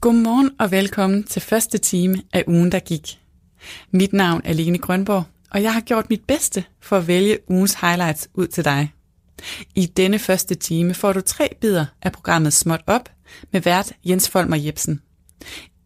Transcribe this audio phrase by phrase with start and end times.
[0.00, 3.18] Godmorgen og velkommen til første time af ugen, der gik.
[3.90, 7.74] Mit navn er Lene Grønborg, og jeg har gjort mit bedste for at vælge ugens
[7.74, 8.92] highlights ud til dig.
[9.74, 13.08] I denne første time får du tre bidder af programmet Småt Op
[13.52, 15.00] med vært Jens Folmer Jebsen.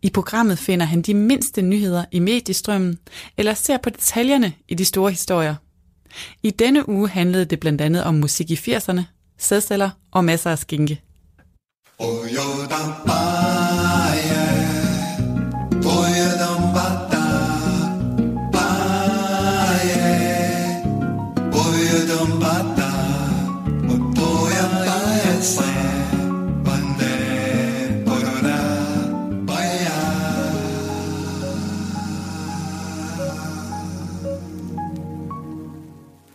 [0.03, 2.99] I programmet finder han de mindste nyheder i mediestrømmen,
[3.37, 5.55] eller ser på detaljerne i de store historier.
[6.43, 9.01] I denne uge handlede det blandt andet om musik i 80'erne,
[9.39, 11.01] sædceller og masser af skinke.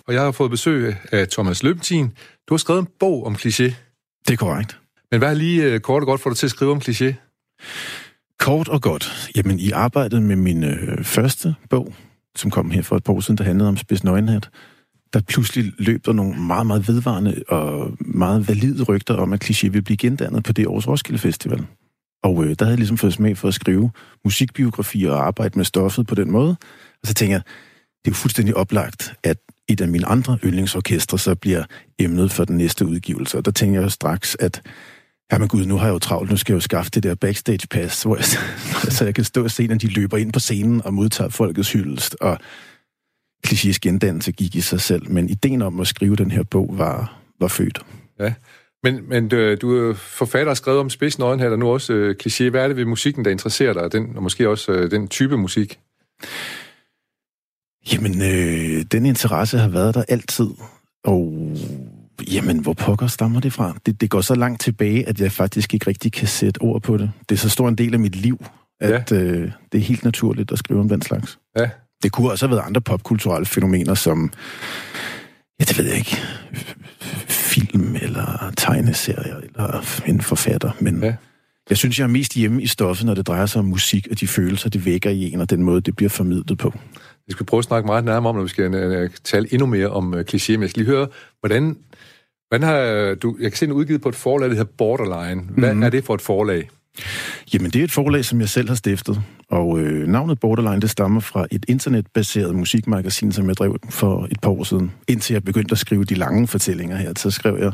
[0.10, 2.14] Og jeg har fået besøg af Thomas Løbentin.
[2.48, 3.64] Du har skrevet en bog om kliché.
[4.28, 4.80] Det er korrekt.
[5.12, 7.14] Men hvad er lige øh, kort og godt for dig til at skrive om kliché?
[8.40, 9.30] Kort og godt.
[9.36, 11.94] Jamen, i arbejdet med min øh, første bog,
[12.36, 14.50] som kom her for et par år siden, der handlede om spids nøgenhat,
[15.14, 19.70] der pludselig løb der nogle meget, meget vedvarende og meget valide rygter om, at kliché
[19.70, 21.66] vil blive gendannet på det års Roskilde Festival.
[22.24, 23.92] Og øh, der havde jeg ligesom fået smag for at skrive
[24.24, 26.56] musikbiografier og arbejde med stoffet på den måde.
[27.02, 27.42] Og så tænker jeg,
[28.06, 29.38] det er jo fuldstændig oplagt, at
[29.70, 31.64] et af mine andre yndlingsorkestre så bliver
[32.00, 33.38] emnet for den næste udgivelse.
[33.38, 34.62] Og der tænker jeg straks, at
[35.32, 37.68] Jamen gud, nu har jeg jo travlt, nu skal jeg jo skaffe det der backstage
[37.72, 38.26] pass, hvor jeg,
[38.92, 41.72] så jeg kan stå og se, når de løber ind på scenen og modtager folkets
[41.72, 42.38] hyldest, og
[43.48, 45.12] klichés gendannelse gik i sig selv.
[45.12, 47.80] Men ideen om at skrive den her bog var, var født.
[48.20, 48.34] Ja,
[48.84, 52.16] men, men du, du er forfatter og skrevet om spids her, der nu også øh,
[52.24, 52.50] kliché.
[52.50, 55.38] Hvad er det ved musikken, der interesserer dig, den, og måske også øh, den type
[55.38, 55.80] musik?
[57.94, 60.48] Jamen, øh, den interesse har været der altid,
[61.04, 61.34] og
[62.32, 63.78] jamen, hvor pokker stammer det fra?
[63.86, 66.98] Det, det går så langt tilbage, at jeg faktisk ikke rigtig kan sætte ord på
[66.98, 67.12] det.
[67.30, 68.46] Det er så stor en del af mit liv,
[68.82, 69.18] at ja.
[69.18, 71.40] øh, det er helt naturligt at skrive om den slags.
[71.58, 71.70] Ja.
[72.04, 74.32] Det kunne også have været andre popkulturelle fænomener, som,
[75.60, 76.18] ja, det ved jeg ikke,
[77.28, 81.04] film eller tegneserier eller en forfatter, men...
[81.04, 81.16] Ja.
[81.70, 84.20] Jeg synes, jeg er mest hjemme i stoffet, når det drejer sig om musik og
[84.20, 86.74] de følelser, det vækker i en, og den måde, det bliver formidlet på.
[87.30, 89.88] Vi skal prøve at snakke meget nærmere om, når vi skal uh, tale endnu mere
[89.88, 91.08] om uh, kliché, men jeg skal lige høre,
[91.40, 91.78] hvordan,
[92.48, 93.38] hvordan har du...
[93.42, 95.42] Jeg kan se en udgivet på et forlag, der hedder Borderline.
[95.58, 95.84] Hvad mm.
[95.84, 96.70] er det for et forlag?
[97.54, 100.90] Jamen, det er et forlag, som jeg selv har stiftet, og øh, navnet Borderline, det
[100.90, 104.92] stammer fra et internetbaseret musikmagasin, som jeg drev for et par år siden.
[105.08, 107.72] Indtil jeg begyndte at skrive de lange fortællinger her, så skrev jeg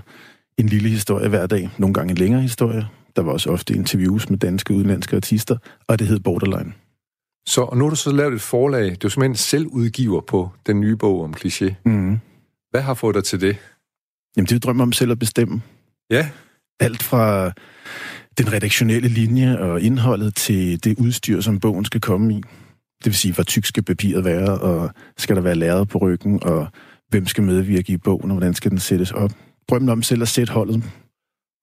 [0.57, 2.87] en lille historie hver dag, nogle gange en længere historie.
[3.15, 5.57] Der var også ofte interviews med danske og udenlandske artister,
[5.87, 6.73] og det hed Borderline.
[7.47, 8.95] Så og nu har du så lavet et forlag.
[9.01, 11.73] Du er simpelthen selvudgiver på den nye bog om kliché.
[11.85, 12.19] Mm.
[12.71, 13.57] Hvad har fået dig til det?
[14.37, 15.61] Jamen, det er drømmer om selv at bestemme.
[16.09, 16.29] Ja.
[16.79, 17.51] Alt fra
[18.37, 22.37] den redaktionelle linje og indholdet til det udstyr, som bogen skal komme i.
[22.97, 26.43] Det vil sige, hvor tyk skal papiret være, og skal der være læret på ryggen,
[26.43, 26.67] og
[27.09, 29.31] hvem skal medvirke i bogen, og hvordan skal den sættes op.
[29.69, 30.83] Drømmen om selv at sætte holdet.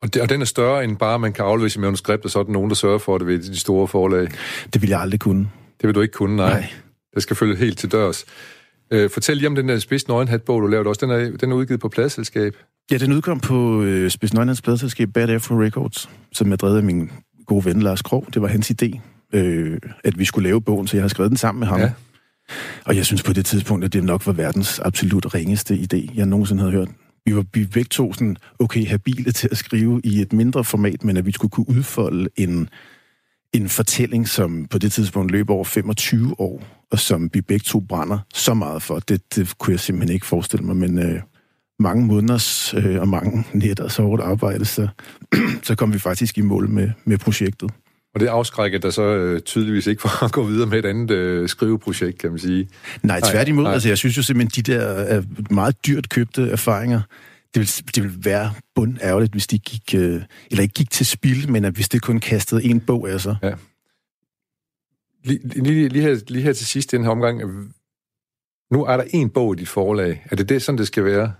[0.02, 2.38] Og, det, og den er større end bare, man kan aflevere sit manuskript, og så
[2.38, 4.28] er der nogen, der sørger for det ved de store forlag.
[4.72, 5.48] Det vil jeg aldrig kunne.
[5.82, 6.50] Det vil du ikke kunne, nej.
[6.50, 6.68] nej.
[7.14, 8.24] Det skal følge helt til dørs.
[8.90, 11.06] Øh, fortæl lige om den der Spids Nøgenhat-bog, du lavede også.
[11.06, 12.56] Den er, den er udgivet på pladselskab.
[12.90, 16.82] Ja, den udkom på øh, Spids Nøgenhats pladselskab Bad Afro Records, som er drevet af
[16.82, 17.10] min
[17.46, 18.26] gode ven Lars Krog.
[18.34, 19.00] Det var hans idé,
[19.34, 21.80] øh, at vi skulle lave bogen, så jeg har skrevet den sammen med ham.
[21.80, 21.92] Ja.
[22.84, 26.26] Og jeg synes på det tidspunkt, at det nok var verdens absolut ringeste idé, jeg
[26.26, 26.88] nogensinde havde hørt.
[27.26, 31.04] Vi var vi begge to sådan, okay, habile til at skrive i et mindre format,
[31.04, 32.68] men at vi skulle kunne udfolde en
[33.52, 37.80] en fortælling, som på det tidspunkt løber over 25 år, og som vi begge to
[37.80, 38.98] brænder så meget for.
[38.98, 41.20] Det, det kunne jeg simpelthen ikke forestille mig, men øh,
[41.78, 44.88] mange måneders øh, og mange nætter så hårdt arbejde, så,
[45.62, 47.70] så kom vi faktisk i mål med, med projektet.
[48.14, 51.10] Og det afskrækker der så øh, tydeligvis ikke for at gå videre med et andet
[51.10, 52.68] øh, skriveprojekt, kan man sige.
[53.02, 53.64] Nej, tværtimod.
[53.64, 53.72] Nej.
[53.72, 57.00] Altså, jeg synes jo simpelthen, de der øh, meget dyrt købte erfaringer,
[57.54, 61.06] det vil, det vil være bund ærgerligt, hvis de gik, øh, eller ikke gik til
[61.06, 63.36] spil, men at hvis det kun kastede en bog af sig.
[63.42, 63.52] Ja.
[65.24, 67.40] Lige, lige, lige, her, lige her til sidst i den her omgang,
[68.72, 70.26] nu er der en bog i dit forlag.
[70.30, 71.32] Er det det, sådan det skal være?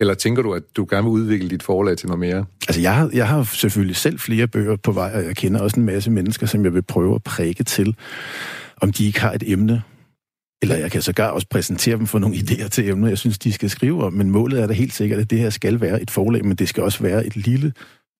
[0.00, 2.44] Eller tænker du, at du gerne vil udvikle dit forlag til noget mere?
[2.68, 5.80] Altså, jeg har, jeg har selvfølgelig selv flere bøger på vej, og jeg kender også
[5.80, 7.96] en masse mennesker, som jeg vil prøve at præge til,
[8.76, 9.82] om de ikke har et emne,
[10.62, 13.52] eller jeg kan sågar også præsentere dem for nogle idéer til emner, jeg synes, de
[13.52, 14.12] skal skrive om.
[14.12, 16.68] Men målet er da helt sikkert, at det her skal være et forlag, men det
[16.68, 17.72] skal også være et lille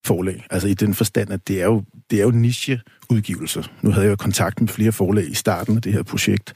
[0.07, 0.47] forlag.
[0.51, 3.63] Altså i den forstand, at det er jo, det er jo niche-udgivelser.
[3.83, 6.53] Nu havde jeg jo kontakt med flere forlag i starten af det her projekt,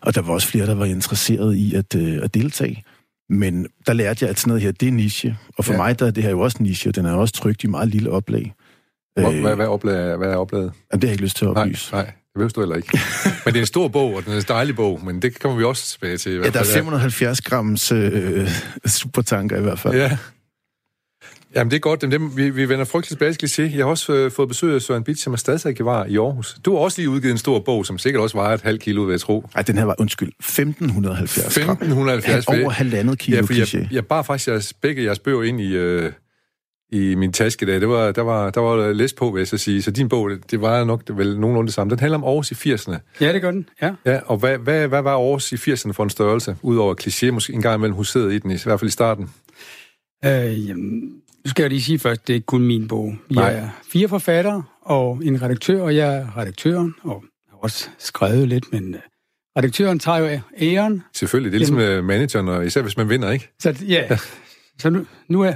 [0.00, 2.82] og der var også flere, der var interesseret i at, øh, at deltage.
[3.28, 5.36] Men der lærte jeg, at sådan noget her, det er niche.
[5.58, 5.78] Og for ja.
[5.78, 7.88] mig der er det her jo også niche, og den er også trygt i meget
[7.88, 8.54] lille oplag.
[9.20, 10.72] Hvor, øh, hvad, hvad, oplaget, hvad er oplaget?
[10.92, 11.92] Det har jeg ikke lyst til at oplyse.
[11.92, 12.12] Nej, nej.
[12.34, 12.98] Det behøver du heller ikke.
[13.44, 15.58] men det er en stor bog, og den er en dejlig bog, men det kommer
[15.58, 16.32] vi også tilbage til.
[16.32, 18.48] I ja, der er 570 grams øh,
[18.86, 19.94] supertanker i hvert fald.
[19.94, 20.18] Ja.
[21.54, 22.00] Jamen, det er godt.
[22.00, 23.76] Dem, vi, vi vender frygteligt tilbage til kliché.
[23.76, 26.56] Jeg har også øh, fået besøg af Søren Bitt, som er stadsarkivar i Aarhus.
[26.64, 29.02] Du har også lige udgivet en stor bog, som sikkert også vejer et halvt kilo,
[29.02, 29.46] vil jeg tro.
[29.54, 32.60] Nej, den her var, undskyld, 1570 1570 gram.
[32.60, 33.78] Over halvandet kilo ja, for kliché.
[33.78, 36.12] jeg, jeg bar faktisk jeres, begge jeres bøger ind i, øh,
[36.94, 37.78] i min taske der.
[37.78, 39.82] Det var, der, var, der var læs på, vil jeg så sige.
[39.82, 41.90] Så din bog, det var nok det vel nogenlunde det samme.
[41.90, 42.96] Den handler om Aarhus i 80'erne.
[43.20, 43.92] Ja, det gør den, ja.
[44.06, 46.56] Ja, og hvad, hvad, hvad var Aarhus i 80'erne for en størrelse?
[46.62, 49.30] Udover kliché, måske en gang imellem huseret i den, i hvert fald i starten.
[50.24, 51.00] Øh, jamen,
[51.44, 53.14] nu skal jeg lige sige først, det er ikke kun min bog.
[53.30, 53.52] Nej.
[53.52, 58.72] er fire forfattere og en redaktør, og jeg er redaktøren, og har også skrevet lidt,
[58.72, 59.00] men øh,
[59.58, 61.02] redaktøren tager jo æren.
[61.14, 62.04] Selvfølgelig, det er ligesom Jamen.
[62.04, 63.50] manageren, og især hvis man vinder, ikke?
[63.58, 64.18] Så ja,
[64.78, 65.52] så nu, nu er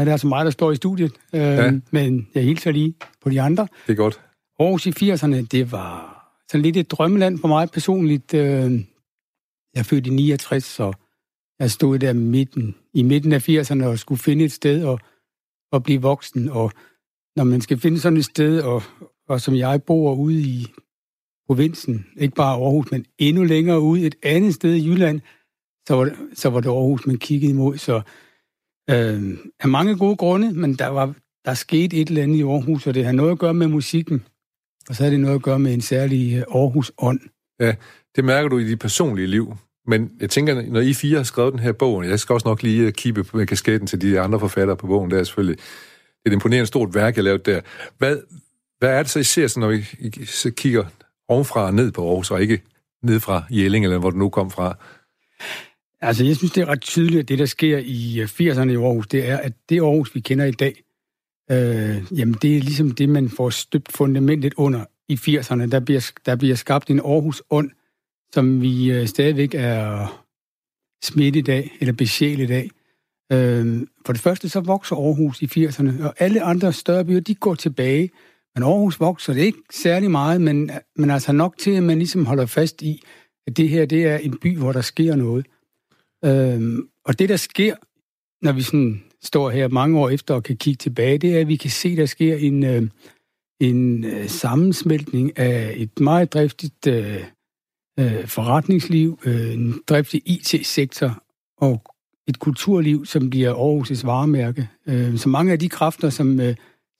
[0.00, 1.72] er det altså mig, der står i studiet, øh, ja.
[1.90, 3.68] men jeg hilser lige på de andre.
[3.86, 4.20] Det er godt.
[4.60, 6.14] Aarhus i 80'erne, det var
[6.50, 8.34] sådan lidt et drømmeland for mig personligt.
[8.34, 8.72] Øh,
[9.74, 10.92] jeg er født i 69, så
[11.58, 14.98] jeg stod der midten, i midten af 80'erne og skulle finde et sted og,
[15.72, 16.48] og blive voksen.
[16.48, 16.72] Og
[17.36, 18.82] når man skal finde sådan et sted, og,
[19.28, 20.66] og som jeg bor ude i
[21.46, 25.20] provinsen, ikke bare Aarhus, men endnu længere ude, et andet sted i Jylland,
[25.88, 27.76] så var det, så var det Aarhus, man kiggede imod.
[27.76, 28.02] Så
[28.90, 31.14] øh, af mange gode grunde, men der var
[31.44, 34.24] der skete et eller andet i Aarhus, og det har noget at gøre med musikken,
[34.88, 37.20] og så har det noget at gøre med en særlig øh, Aarhus-ånd.
[37.60, 37.74] Ja,
[38.16, 39.56] det mærker du i dit personlige liv.
[39.86, 42.62] Men jeg tænker, når I fire har skrevet den her bog, jeg skal også nok
[42.62, 45.58] lige øh, kippe med kasketten til de andre forfattere på bogen, det er selvfølgelig
[46.24, 47.60] det er et imponerende stort værk, jeg lavet der.
[47.98, 48.18] Hvad,
[48.78, 50.84] hvad er det så, I ser, så, når I, I så kigger
[51.28, 52.62] ovenfra og ned på Aarhus, og ikke
[53.02, 54.76] ned fra Jelling, eller hvor du nu kom fra?
[56.00, 58.76] Altså, jeg synes, det er ret tydeligt, at det, der sker i øh, 80'erne i
[58.76, 60.82] Aarhus, det er, at det Aarhus, vi kender i dag,
[61.50, 65.70] øh, jamen, det er ligesom det, man får støbt fundamentet under i 80'erne.
[65.70, 67.70] Der bliver, der bliver skabt en Aarhus-ånd,
[68.34, 70.24] som vi øh, stadigvæk er
[71.04, 72.70] smidt i dag, eller besjæl i dag.
[73.32, 77.34] Øh, for det første, så vokser Aarhus i 80'erne, og alle andre større byer, de
[77.34, 78.10] går tilbage.
[78.54, 82.26] Men Aarhus vokser det ikke særlig meget, men, men altså nok til, at man ligesom
[82.26, 83.02] holder fast i,
[83.46, 85.46] at det her, det er en by, hvor der sker noget.
[86.24, 87.74] Øhm, og det, der sker,
[88.44, 91.48] når vi sådan står her mange år efter og kan kigge tilbage, det er, at
[91.48, 92.82] vi kan se, der sker en, øh,
[93.60, 97.24] en øh, sammensmeltning af et meget driftigt øh,
[98.00, 101.22] øh, forretningsliv, øh, en driftig IT-sektor
[101.56, 101.82] og
[102.28, 104.68] et kulturliv, som bliver Aarhus' varemærke.
[104.86, 106.54] Øh, så mange af de kræfter, som, øh,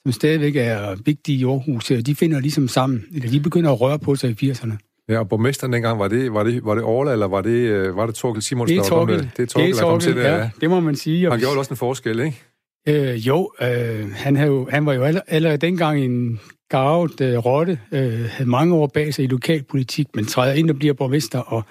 [0.06, 3.80] som stadigvæk er vigtige i Aarhus, øh, de finder ligesom sammen, eller de begynder at
[3.80, 4.93] røre på sig i 80'erne.
[5.08, 7.96] Ja, og borgmesteren dengang, var det, var det, var det Orla, eller var det, øh,
[7.96, 8.78] var det Torkel Simonsen?
[8.78, 9.30] Det er Torkel.
[9.36, 10.38] Det er Torkel, det er der kom til Torkel, det.
[10.38, 11.30] ja, det må man sige.
[11.30, 12.42] Han gjorde også en forskel, ikke?
[12.88, 16.40] Øh, jo, øh, han, havde jo, han var jo allerede, dengang en
[16.70, 20.76] garvet øh, rotte, øh, havde mange år bag sig i lokalpolitik, men træder ind og
[20.76, 21.62] bliver borgmester, og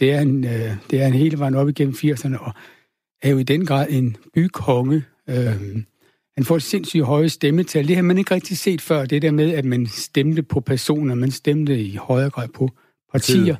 [0.00, 2.52] det er en, øh, det er en hele vejen op igennem 80'erne, og
[3.22, 5.04] er jo i den grad en bykonge.
[5.30, 5.82] Øh,
[6.40, 7.88] han får sindssygt høje stemmetal.
[7.88, 11.14] Det har man ikke rigtig set før, det der med, at man stemte på personer,
[11.14, 12.70] man stemte i højere grad på
[13.12, 13.56] partier.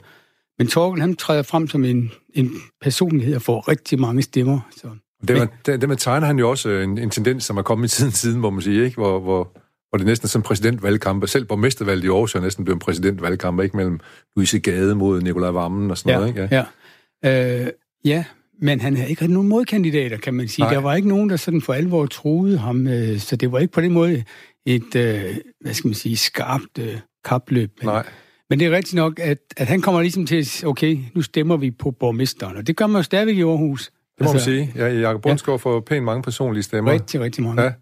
[0.59, 4.61] Men Torkel, han træder frem som en, en personlighed og får rigtig mange stemmer.
[4.77, 4.89] Så.
[5.29, 7.93] Det, med, det, det med tegner han jo også en, en tendens, som er kommet
[7.93, 8.97] i tiden siden, må man sige, ikke?
[8.97, 9.53] Hvor, hvor,
[9.89, 11.29] hvor det næsten er sådan en præsidentvalgkamp.
[11.29, 13.77] Selv borgmestervalget i Aarhus er næsten blevet en præsidentvalgkamp, ikke?
[13.77, 14.01] Mellem
[14.37, 16.57] Louise Gade mod Nikolaj Vammen og sådan ja, noget, ikke?
[16.57, 16.65] Ja,
[17.25, 17.65] ja.
[17.65, 17.71] Øh,
[18.05, 18.25] ja,
[18.63, 20.65] men han havde ikke nogen modkandidater, kan man sige.
[20.65, 20.73] Nej.
[20.73, 23.73] Der var ikke nogen, der sådan for alvor troede ham, øh, så det var ikke
[23.73, 24.25] på den måde
[24.67, 27.71] et, øh, hvad skal man sige, skarpt øh, kapløb.
[27.79, 28.07] Men, Nej.
[28.51, 31.57] Men det er rigtigt nok, at, at han kommer ligesom til at okay, nu stemmer
[31.57, 33.87] vi på borgmesteren, og det gør man jo stadigvæk i Aarhus.
[33.87, 34.73] Det må altså, man sige.
[34.77, 35.71] Ja, Jacob Bundsgaard ja.
[35.71, 36.93] får pænt mange personlige stemmer.
[36.93, 37.63] Rigtig, rigtig mange.
[37.63, 37.73] Ja.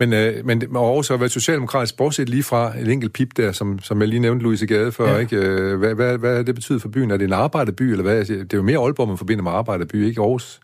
[0.00, 3.78] Men, øh, men Aarhus har været socialdemokratisk, bortset lige fra et enkelt pip der, som,
[3.78, 5.18] som jeg lige nævnte Louise Gade før, ja.
[5.18, 5.36] ikke?
[5.76, 7.10] Hvad, hvad, hvad det betyder for byen?
[7.10, 8.24] Er det en arbejderby, eller hvad?
[8.24, 10.60] Det er jo mere Aalborg, man forbinder med arbejderby, ikke Aarhus?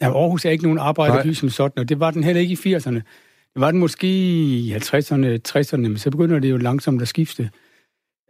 [0.00, 1.34] Ja, Aarhus er ikke nogen arbejderby Nej.
[1.34, 3.00] som sådan, og det var den heller ikke i 80'erne.
[3.54, 7.50] Det var den måske i 50'erne, 60'erne, men så begynder det jo langsomt at skifte.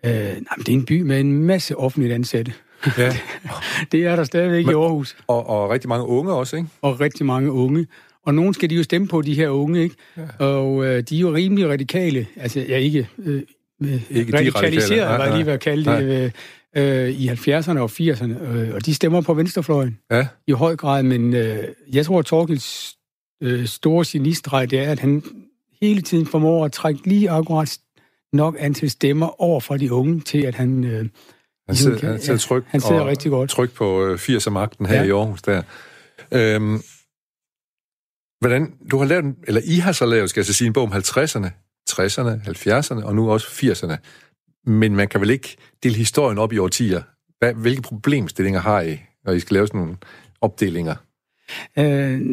[0.05, 2.53] Øh, nej, men det er en by med en masse offentligt ansatte.
[2.99, 3.17] Ja.
[3.93, 5.17] det er der stadigvæk men, i Aarhus.
[5.27, 6.69] Og, og rigtig mange unge også, ikke?
[6.83, 7.87] Og rigtig mange unge.
[8.29, 9.95] Og nogen skal de jo stemme på, de her unge, ikke?
[10.17, 10.45] Ja.
[10.45, 12.27] Og øh, de er jo rimelig radikale.
[12.37, 13.09] Altså, jeg ja, ikke...
[13.19, 13.43] Øh,
[14.11, 16.33] ikke radikaliseret, var jeg lige ved at kalde det,
[16.77, 18.43] øh, i 70'erne og 80'erne.
[18.43, 20.27] Øh, og de stemmer på venstrefløjen ja.
[20.47, 21.03] i høj grad.
[21.03, 22.97] Men øh, jeg tror, at Torkels
[23.43, 25.23] øh, store genistrej, det er, at han
[25.83, 27.79] hele tiden formår at trække lige akkurat
[28.33, 30.85] nok antal stemmer over fra de unge til, at han...
[30.85, 31.07] Øh,
[31.67, 33.51] han sidder, kan, han sidder tryk, han sidder rigtig godt.
[33.51, 35.05] tryk på øh, 80 magten her ja.
[35.05, 35.63] i Aarhus der.
[36.33, 36.83] Øhm,
[38.41, 40.83] hvordan, du har lavet, eller I har så lavet, skal jeg så sige, en bog
[40.83, 41.49] om 50'erne.
[41.91, 43.97] 60'erne, 70'erne og nu også 80'erne.
[44.67, 47.03] Men man kan vel ikke dele historien op i årtier?
[47.39, 49.97] Hvad, hvilke problemstillinger har I, når I skal lave sådan nogle
[50.41, 50.95] opdelinger?
[51.79, 51.85] Øh,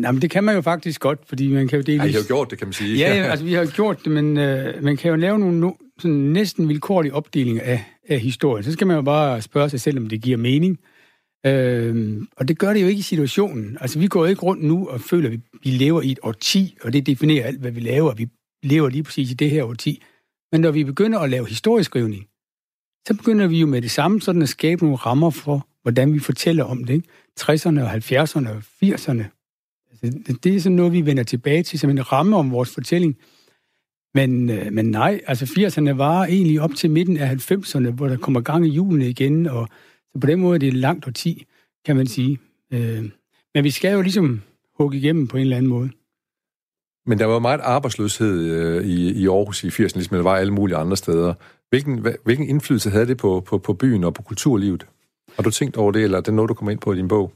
[0.04, 2.04] jamen, det kan man jo faktisk godt, fordi man kan jo dele...
[2.04, 2.98] Ja, I har jo gjort det, kan man sige.
[2.98, 6.16] Ja, altså vi har gjort det, men øh, man kan jo lave nogle no- sådan
[6.16, 8.64] næsten vilkårlige opdelinger af, af historien.
[8.64, 10.80] Så skal man jo bare spørge sig selv, om det giver mening.
[10.82, 10.95] Øh,
[11.46, 13.78] Øhm, og det gør det jo ikke i situationen.
[13.82, 16.94] Altså, vi går ikke rundt nu og føler, at vi lever i et årti, og
[16.94, 18.14] det definerer alt, hvad vi laver.
[18.14, 18.28] Vi
[18.64, 20.04] lever lige præcis i det her årti.
[20.52, 22.28] Men når vi begynder at lave historieskrivning,
[23.08, 26.20] så begynder vi jo med det samme sådan at skabe nogle rammer for, hvordan vi
[26.20, 26.94] fortæller om det.
[26.94, 27.08] Ikke?
[27.40, 29.24] 60'erne og 70'erne og 80'erne.
[29.92, 32.74] Altså, det, det er sådan noget, vi vender tilbage til som en ramme om vores
[32.74, 33.18] fortælling.
[34.14, 38.18] Men, øh, men nej, altså 80'erne var egentlig op til midten af 90'erne, hvor der
[38.18, 39.70] kommer gang i julene igen, og
[40.16, 41.46] så på den måde er det langt årti,
[41.86, 42.40] kan man sige.
[42.74, 43.04] Øh,
[43.56, 44.42] men vi skal jo ligesom
[44.78, 45.90] hugge igennem på en eller anden måde.
[47.06, 50.54] Men der var meget arbejdsløshed øh, i, i Aarhus i 80'erne, ligesom der var alle
[50.54, 51.34] mulige andre steder.
[51.70, 54.86] Hvilken, hvilken indflydelse havde det på, på, på byen og på kulturlivet?
[55.36, 57.08] Har du tænkt over det, eller er det noget, du kommer ind på i din
[57.08, 57.34] bog?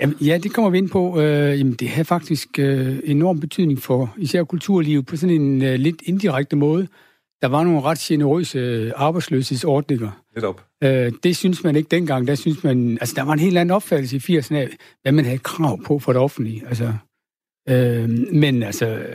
[0.00, 1.20] Jamen, ja, det kommer vi ind på.
[1.20, 5.74] Øh, jamen, det har faktisk øh, enorm betydning for især kulturlivet på sådan en øh,
[5.74, 6.88] lidt indirekte måde.
[7.42, 10.10] Der var nogle ret generøse øh, arbejdsløshedsordninger.
[10.34, 10.64] Netop.
[10.84, 12.26] Øh, det synes man ikke dengang.
[12.26, 14.68] Der synes man, altså, der var en helt anden opfattelse i 80'erne af,
[15.02, 16.62] hvad man havde krav på for det offentlige.
[16.68, 16.92] Altså,
[17.68, 19.06] øh, men altså,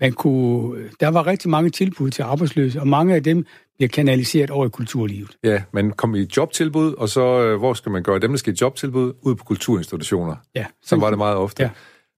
[0.00, 4.50] man kunne, der var rigtig mange tilbud til arbejdsløse, og mange af dem bliver kanaliseret
[4.50, 5.36] over i kulturlivet.
[5.44, 8.52] Ja, man kom i jobtilbud, og så øh, hvor skal man gøre dem, der skal
[8.52, 9.12] i jobtilbud?
[9.22, 10.36] Ud på kulturinstitutioner.
[10.54, 10.66] Ja.
[10.82, 11.62] Så var det meget ofte.
[11.62, 11.70] Ja.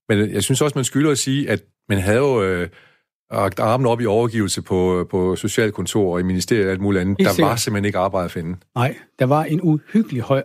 [0.08, 2.68] Men jeg synes også, man skylder at sige, at man havde jo øh,
[3.32, 7.16] rakt armen op i overgivelse på, på socialkontor og i ministeriet og alt muligt andet.
[7.18, 7.50] Helt der sikkert.
[7.50, 8.56] var simpelthen ikke arbejde at finde.
[8.74, 10.42] Nej, der var en uhyggelig høj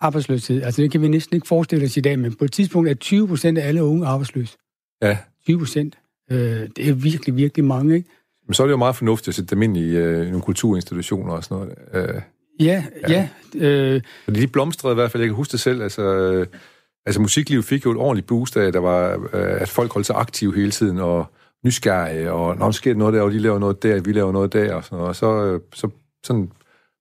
[0.00, 0.62] arbejdsløshed.
[0.62, 2.94] Altså det kan vi næsten ikke forestille os i dag, men på et tidspunkt er
[2.94, 4.56] 20 procent af alle unge arbejdsløse.
[5.02, 5.98] Ja, 20 procent.
[6.30, 6.38] Øh,
[6.76, 8.08] det er virkelig, virkelig mange, ikke?
[8.46, 11.32] men så er det jo meget fornuftigt at sætte dem ind i øh, nogle kulturinstitutioner
[11.32, 11.56] og sådan
[11.94, 12.08] noget.
[12.14, 12.20] Øh,
[12.60, 13.28] Ja, ja.
[13.54, 16.02] ja øh, fordi de blomstrede i hvert fald, jeg kan huske det selv, altså...
[16.02, 16.46] Øh,
[17.06, 20.16] Altså musiklivet fik jo et ordentligt boost af, der var, øh, at folk holdt sig
[20.16, 21.26] aktive hele tiden, og
[21.64, 24.52] nysgerrige, og når der sker noget der, og de laver noget der, vi laver noget
[24.52, 25.08] der, og sådan noget.
[25.08, 25.88] Og så, øh, så
[26.24, 26.50] sådan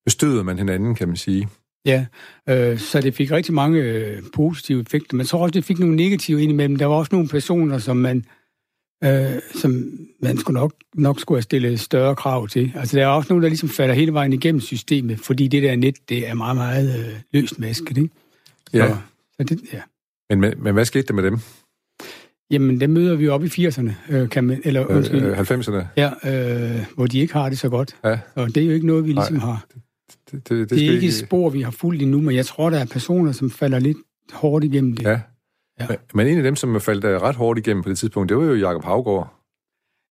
[0.05, 1.49] bestøder man hinanden, kan man sige.
[1.85, 2.05] ja.
[2.49, 5.95] Øh, så det fik rigtig mange øh, positive effekter, men så også, det fik nogle
[5.95, 6.77] negative indimellem.
[6.77, 8.25] Der var også nogle personer, som man,
[9.03, 9.83] øh, som
[10.21, 12.71] man skulle nok, nok skulle have stillet større krav til.
[12.75, 15.75] Altså der er også nogle, der ligesom falder hele vejen igennem systemet, fordi det der
[15.75, 18.09] net, det er meget, meget øh, løst masket, ikke?
[18.73, 18.87] Ja.
[18.87, 18.97] Så,
[19.37, 19.81] så det, ja.
[20.29, 21.39] Men, men, men hvad skete der med dem?
[22.51, 25.83] Jamen, dem møder vi op i 80'erne, øh, kan man, eller undskyld, Øh, 90'erne?
[25.97, 26.09] ja,
[26.75, 27.95] øh, hvor de ikke har det så godt.
[28.05, 29.65] Ja, Og det er jo ikke noget, vi ligesom Nej, har.
[29.73, 29.81] det,
[30.31, 32.79] det, det, Det er ikke et spor, vi har fulgt endnu, men jeg tror, der
[32.79, 33.97] er personer, som falder lidt
[34.33, 35.03] hårdt igennem det.
[35.03, 35.19] Ja.
[35.79, 35.85] Ja.
[36.13, 38.43] Men, en af dem, som faldt øh, ret hårdt igennem på det tidspunkt, det var
[38.43, 39.33] jo Jakob Havgård.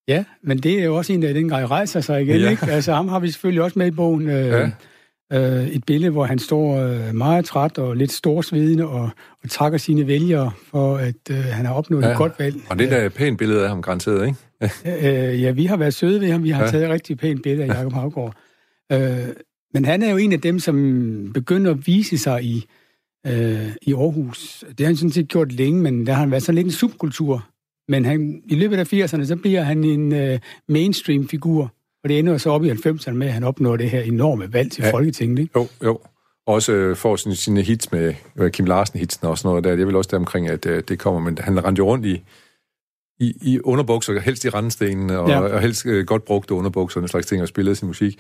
[0.09, 2.51] Ja, men det er jo også en, der dengang rejser sig igen, ja.
[2.51, 2.67] ikke?
[2.67, 4.23] Altså, ham har vi selvfølgelig også med i bogen.
[4.29, 4.71] Øh, Ja.
[5.33, 9.11] Øh, et billede, hvor han står øh, meget træt og lidt storsvedende og,
[9.43, 12.11] og takker sine vælgere for, at øh, han har opnået Ja.
[12.11, 12.57] et godt valg.
[12.71, 14.39] Og det er da et pænt billede af ham, garanteret, ikke?
[15.33, 16.45] Øh, ja, vi har været søde ved ham.
[16.45, 16.71] Vi har ja.
[16.71, 18.35] taget et rigtig pænt billede af Jacob Havgård.
[18.93, 19.29] Øh,
[19.75, 22.65] men han er jo en af dem, som begynder at vise sig i,
[23.27, 24.65] øh, i Aarhus.
[24.69, 26.73] Det har han sådan set gjort længe, men der har han været sådan lidt en
[26.73, 27.47] subkultur.
[27.89, 31.73] Men han, i løbet af 80'erne, så bliver han en øh, mainstream-figur.
[32.03, 34.73] Og det ender så op i 90'erne med, at han opnår det her enorme valg
[34.73, 34.91] til Ja.
[34.93, 35.39] Folketinget.
[35.39, 35.59] Ikke?
[35.59, 35.99] Jo, jo.
[36.47, 39.71] Også øh, får sine, sine hits med øh, Kim Larsen-hitsen og sådan noget der.
[39.71, 41.21] Det er vel også der omkring, at øh, det kommer.
[41.21, 42.23] Men han rendte jo rundt i,
[43.21, 45.41] i, i underbukser, helst i randstenene, og, ja.
[45.41, 48.19] Og helst øh, godt brugte underbukser og den slags ting, og spillede sin musik.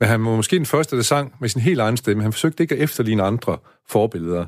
[0.00, 2.22] Men han var måske den første, der sang med sin helt egen stemme.
[2.22, 3.58] Han forsøgte ikke at efterligne andre
[3.88, 4.46] forbilleder.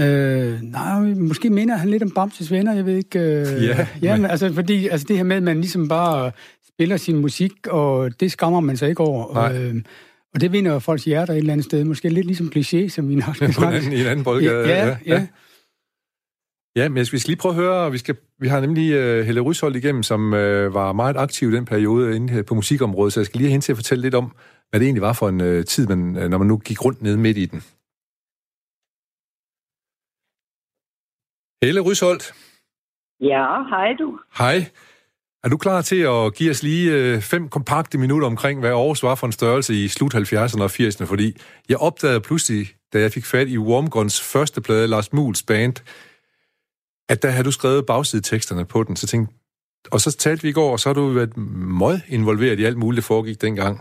[0.00, 3.18] Øh, nej, måske minder han lidt om Bamses venner, jeg ved ikke.
[3.18, 4.30] Øh, Ja, ja men- men...
[4.30, 6.32] altså, fordi altså, det her med, at man ligesom bare
[6.76, 9.32] spiller sin musik, og det skammer man sig ikke over.
[9.34, 9.48] Nej.
[9.48, 9.74] Og, øh,
[10.34, 11.84] og det vinder folks hjerter et eller andet sted.
[11.84, 13.96] Måske lidt ligesom kliché, som vi nok skal snakke.
[13.96, 14.68] I en anden boldgade.
[14.68, 15.26] Ja, ja, ja.
[16.76, 19.40] Ja, men vi skal lige prøve at høre, vi, skal, vi har nemlig uh, Helle
[19.40, 20.38] Rysholdt igennem, som uh,
[20.74, 23.64] var meget aktiv i den periode inde her på musikområdet, så jeg skal lige hende
[23.64, 24.36] til at fortælle lidt om,
[24.70, 27.02] hvad det egentlig var for en uh, tid, man, uh, når man nu gik rundt
[27.02, 27.60] nede midt i den.
[31.64, 32.24] Helle Rysholdt,
[33.20, 34.18] Ja, hej du.
[34.38, 34.58] hej.
[35.46, 39.02] Er du klar til at give os lige uh, fem kompakte minutter omkring, hvad Aarhus
[39.02, 41.04] var for en størrelse i slut 70'erne og 80'erne?
[41.04, 41.36] Fordi
[41.68, 45.74] jeg opdagede pludselig, da jeg fik fat i Wormguns første plade, Lars Muls band,
[47.08, 49.34] at der havde du skrevet bagsideteksterne på den, så tænkte
[49.92, 52.78] og så talte vi i går, og så har du været meget involveret i alt
[52.78, 53.80] muligt, der foregik dengang.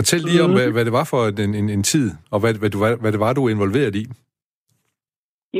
[0.00, 2.70] Fortæl lige om, hvad, hvad det var for en, en, en tid, og hvad, hvad,
[2.70, 4.06] du, var- hvad det var, du var involveret i.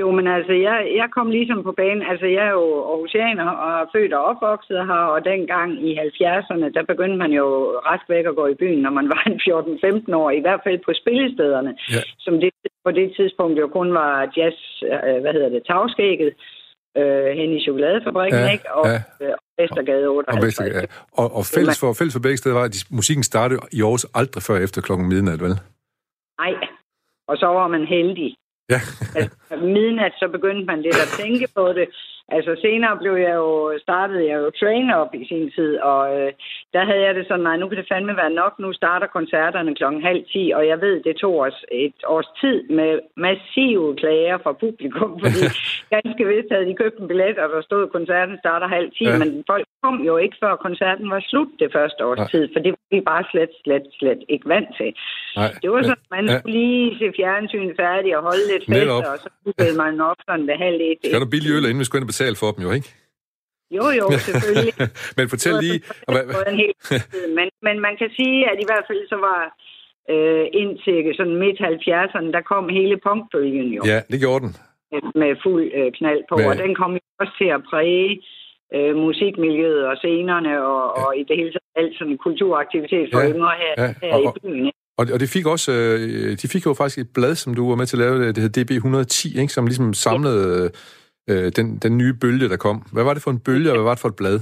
[0.01, 2.03] Jo, men altså, jeg, jeg kom ligesom på banen.
[2.11, 6.67] Altså, jeg er jo Aarhusianer og er født og opvokset her, og dengang i 70'erne,
[6.77, 7.47] der begyndte man jo
[7.91, 9.41] ret væk at gå i byen, når man var en
[10.11, 12.03] 14-15 år, i hvert fald på spillestederne, Ja.
[12.19, 12.51] som det,
[12.85, 14.57] på det tidspunkt jo kun var jazz,
[14.91, 16.31] øh, hvad hedder det, tagskægget,
[17.01, 18.73] øh, hen i chokoladefabrikken, Ja, ikke?
[18.79, 18.99] Og, ja.
[19.23, 20.37] øh, og Vestergade 58.
[20.37, 20.87] Og, Vester, ja.
[21.21, 24.43] og, og fælles, for, fælles for begge steder var, at musikken startede i Aarhus aldrig
[24.49, 25.55] før efter klokken midnat, vel?
[26.43, 26.55] Nej,
[27.31, 28.31] og så var man heldig.
[28.71, 28.81] Ja.
[29.19, 31.89] altså, midnat, så begyndte man lidt at tænke på det.
[32.29, 36.33] Altså senere blev jeg jo, startede jeg jo train op i sin tid, og øh,
[36.75, 39.75] der havde jeg det sådan, nej, nu kan det fandme være nok, nu starter koncerterne
[39.75, 44.39] klokken halv ti, og jeg ved, det tog os et års tid med massive klager
[44.45, 45.41] fra publikum, fordi
[45.95, 49.19] ganske vist havde de købt en billet, og der stod, koncerten starter halv ti, Ja.
[49.19, 52.29] men folk kom jo ikke, før koncerten var slut det første års Nej.
[52.33, 54.91] tid, for det var vi bare slet, slet, slet ikke vant til.
[55.37, 55.51] Nej.
[55.63, 56.39] Det var sådan, man Ja.
[56.39, 60.47] skulle lige se fjernsyn færdig og holde lidt fest, og så skulle man op sådan
[60.47, 60.99] ved halv et.
[61.05, 62.89] Skal du billig øl, inden vi skulle ind betale for dem, jo, ikke?
[63.79, 64.73] Jo, jo, selvfølgelig.
[65.19, 65.79] Men fortæl lige...
[67.39, 69.41] Men, men man kan sige, at i hvert fald så var
[70.15, 74.53] øh, indtil sådan midt 70'erne, der kom hele punkbølgen jo Ja, det gjorde den.
[75.23, 78.11] med fuld øh, knald på, Med- og den kom jo også til at præge
[78.75, 83.31] øh, musikmiljøet og scenerne og, og i det hele taget alt sådan kulturaktivitet for Ja,
[83.33, 84.67] yngre her, ja, her og- i byen.
[84.67, 84.79] ikke?
[84.99, 87.77] Og, og det fik også, øh, de fik jo faktisk et blad, som du var
[87.77, 89.53] med til at lave, det hed DB 110, ikke?
[89.53, 90.71] som ligesom samlede
[91.31, 92.83] øh, den, den nye bølge, der kom.
[92.93, 94.41] Hvad var det for en bølge, og hvad var det for et blad?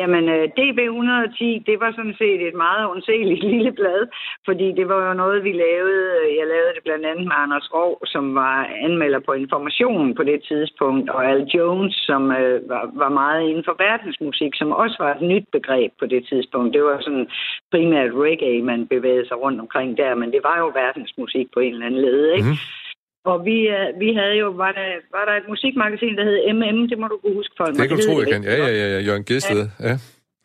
[0.00, 4.02] Jamen, øh, DB110, det var sådan set et meget undseligt lille blad,
[4.44, 6.06] fordi det var jo noget, vi lavede.
[6.38, 8.56] Jeg lavede det blandt andet med Anders Rov, som var
[8.86, 13.64] anmelder på Information på det tidspunkt, og Al Jones, som øh, var, var meget inden
[13.66, 16.74] for verdensmusik, som også var et nyt begreb på det tidspunkt.
[16.74, 17.26] Det var sådan
[17.72, 21.72] primært reggae, man bevægede sig rundt omkring der, men det var jo verdensmusik på en
[21.72, 22.48] eller anden led, ikke?
[22.48, 22.85] Mhm.
[23.30, 26.78] Og vi, øh, vi havde jo, var der, var der et musikmagasin, der hed MM,
[26.90, 27.78] det må du kunne huske for mig.
[27.80, 28.42] Det kan du tro, jeg kan.
[28.44, 29.00] Ja, ja, ja.
[29.08, 29.62] Jørgen Gæsted.
[29.80, 29.88] Ja.
[29.88, 29.94] Ja,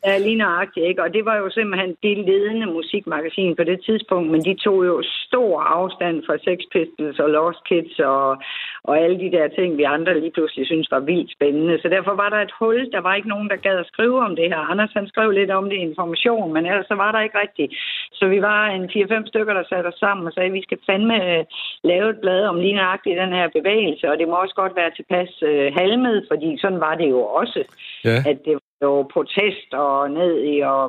[0.04, 1.04] lige nøjagtigt, ikke?
[1.04, 5.04] Og det var jo simpelthen det ledende musikmagasin på det tidspunkt, men de tog jo
[5.28, 8.38] stor afstand fra Sex Pistols og Lost Kids og,
[8.84, 11.82] og alle de der ting, vi andre lige pludselig synes var vildt spændende.
[11.82, 12.92] Så derfor var der et hul.
[12.92, 14.62] Der var ikke nogen, der gad at skrive om det her.
[14.72, 17.74] Anders han skrev lidt om det i information, men ellers så var der ikke rigtigt.
[18.14, 20.78] Så vi var en 4-5 stykker, der satte os sammen og sagde, at vi skal
[20.86, 21.44] fandme øh,
[21.84, 24.92] lave et blad om lige nøjagtigt den her bevægelse, og det må også godt være
[24.96, 27.62] tilpas øh, halmet, fordi sådan var det jo også
[28.06, 28.18] ja.
[28.32, 30.82] at det var jo protest og ned i, og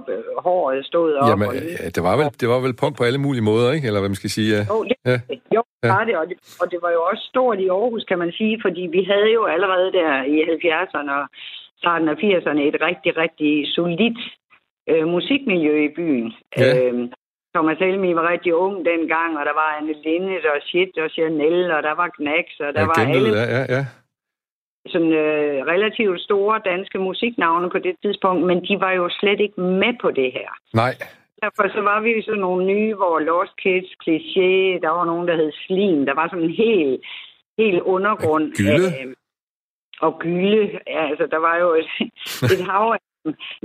[0.46, 1.28] håret stod op.
[1.30, 1.54] Jamen, og,
[1.96, 3.86] det, var vel, det var vel punk på alle mulige måder, ikke?
[3.86, 4.48] Eller hvad man skal sige.
[4.56, 4.62] Ja.
[4.74, 5.16] jo, det, Ja.
[5.56, 5.88] jo, ja.
[5.94, 8.54] var det, og det, og det var jo også stort i Aarhus, kan man sige,
[8.64, 11.24] fordi vi havde jo allerede der i 70'erne og
[11.82, 14.20] starten af 80'erne et rigtig, rigtig solidt
[14.90, 16.32] øh, musikmiljø i byen.
[16.58, 16.68] Ja.
[16.78, 17.08] Øh,
[17.54, 21.70] Thomas Helmi var rigtig ung dengang, og der var Anne Linnet og Shit og Chanel,
[21.76, 23.82] og der var Knacks, og der Ja, var alle ja, ja, ja.
[24.86, 29.60] Sådan, øh, relativt store danske musiknavne på det tidspunkt, men de var jo slet ikke
[29.60, 30.50] med på det her.
[30.74, 30.94] Nej,
[31.42, 34.52] Derfor så var vi jo sådan nogle nye, hvor Lost Kids, Cliché,
[34.84, 36.06] der var nogen, der hed Slim.
[36.06, 36.98] Der var sådan en hel,
[37.58, 38.44] hel undergrund.
[38.56, 38.86] Gylde.
[38.86, 39.06] Af,
[40.00, 40.78] og gylde.
[40.86, 41.90] Ja, altså, der var jo et,
[42.54, 43.11] et hav af.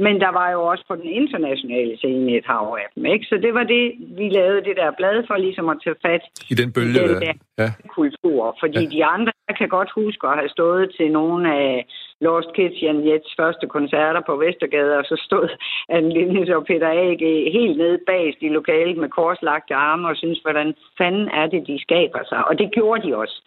[0.05, 3.05] Men der var jo også på den internationale scene et hav af dem.
[3.05, 3.25] Ikke?
[3.25, 3.83] Så det var det,
[4.17, 7.33] vi lavede det der blad for ligesom at tage fat i den bølge Den der.
[7.57, 7.69] Ja.
[7.87, 8.57] kultur.
[8.59, 8.89] Fordi Ja.
[8.95, 11.85] de andre, jeg kan godt huske at have stået til nogle af
[12.21, 15.47] Lost Kids, Jan Jets første koncerter på Vestergade, og så stod
[15.95, 17.23] Anne Lindes og Peter A.G.
[17.57, 21.81] helt nede bagst i lokalet med korslagte arme og synes, hvordan fanden er det, de
[21.81, 22.47] skaber sig.
[22.47, 23.37] Og det gjorde de også.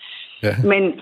[0.42, 0.55] Ja.
[0.64, 1.01] Men,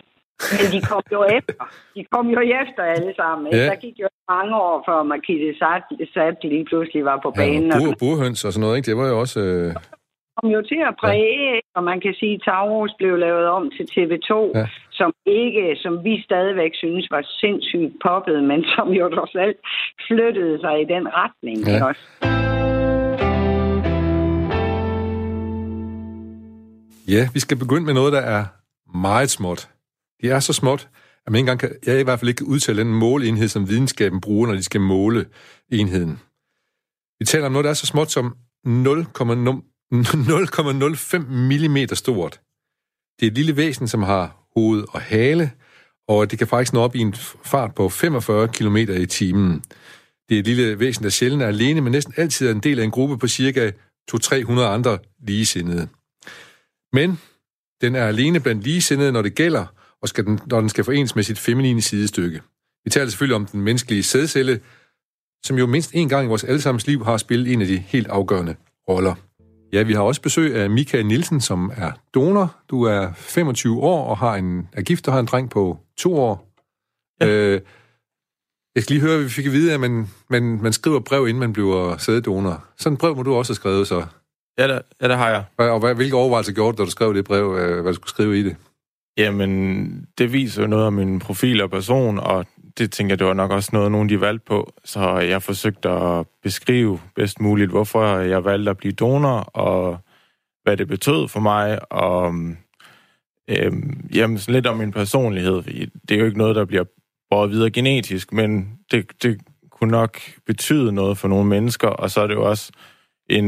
[0.58, 1.64] men de kom jo efter.
[1.96, 3.46] De kom jo efter alle sammen.
[3.46, 3.58] Ikke?
[3.58, 3.66] Ja.
[3.70, 5.58] Der gik jo mange år, før Marquise
[6.14, 7.70] Sat lige pludselig var på banen.
[7.72, 8.86] Ja, bur, burhøns og sådan noget, ikke?
[8.90, 9.40] Det var jo også...
[9.40, 9.74] Øh...
[10.38, 13.84] kom jo til at præge, og man kan sige, at Tauros blev lavet om til
[13.94, 14.58] TV2, Ja.
[14.58, 14.66] ja.
[15.00, 19.58] som ikke, som vi stadigvæk synes var sindssygt poppet, men som jo trods alt
[20.08, 21.58] flyttede sig i den retning.
[21.68, 21.84] Ja.
[21.88, 22.04] Også.
[27.08, 28.44] Ja, vi skal begynde med noget, der er
[28.98, 29.68] meget småt.
[30.20, 30.88] Det er så småt,
[31.26, 33.68] at man ikke engang kan, jeg i hvert fald ikke kan udtale den måleenhed, som
[33.68, 35.26] videnskaben bruger, når de skal måle
[35.72, 36.20] enheden.
[37.18, 38.70] Vi taler om noget, der er så småt som 0,05
[41.58, 42.40] mm stort.
[43.20, 45.52] Det er et lille væsen, som har hoved og hale,
[46.08, 49.64] og det kan faktisk nå op i en fart på 45 km i timen.
[50.28, 52.78] Det er et lille væsen, der sjældent er alene, men næsten altid er en del
[52.78, 53.70] af en gruppe på cirka
[54.14, 55.88] 200-300 andre ligesindede.
[56.92, 57.20] Men
[57.80, 59.66] den er alene blandt ligesindede, når det gælder,
[60.02, 62.40] og skal den, når den skal forenes med sit feminine sidestykke.
[62.84, 64.60] Vi taler selvfølgelig om den menneskelige sædcelle,
[65.44, 68.06] som jo mindst en gang i vores allesammens liv har spillet en af de helt
[68.06, 68.56] afgørende
[68.88, 69.14] roller.
[69.72, 72.56] Ja, vi har også besøg af Michael Nielsen, som er donor.
[72.70, 76.16] Du er 25 år og har en, er gift og har en dreng på to
[76.16, 76.48] år.
[77.20, 77.28] Ja.
[77.28, 77.60] Øh,
[78.74, 81.28] jeg skal lige høre, at vi fik at vide, at man, man, man skriver brev,
[81.28, 82.64] inden man bliver sæddonor.
[82.78, 84.06] Sådan et brev må du også have skrevet så.
[84.58, 85.44] Ja, det, ja, det har jeg.
[85.56, 87.94] Og, og hvad, hvilke overvejelser gjorde du, da du skrev det brev, øh, hvad du
[87.94, 88.56] skulle skrive i det?
[89.18, 92.46] Jamen, det viser jo noget om min profil og person, og
[92.78, 94.72] det tænker jeg, det var nok også noget, nogen de valgte på.
[94.84, 99.98] Så jeg forsøgte at beskrive bedst muligt, hvorfor jeg valgte at blive donor, og
[100.62, 102.34] hvad det betød for mig, og
[103.48, 105.62] øhm, jamen, sådan lidt om min personlighed.
[106.08, 106.84] Det er jo ikke noget, der bliver
[107.30, 112.20] båret videre genetisk, men det, det kunne nok betyde noget for nogle mennesker, og så
[112.20, 112.72] er det jo også
[113.30, 113.46] en,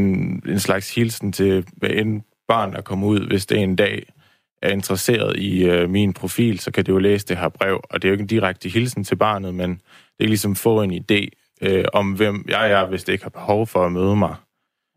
[0.48, 4.12] en slags hilsen til en barn, der kommer ud, hvis det er en dag,
[4.62, 7.80] er interesseret i øh, min profil, så kan det jo læse det her brev.
[7.90, 9.70] Og det er jo ikke en direkte hilsen til barnet, men
[10.18, 11.28] det er ligesom få en idé
[11.62, 14.34] øh, om, hvem jeg er, hvis det ikke har behov for at møde mig.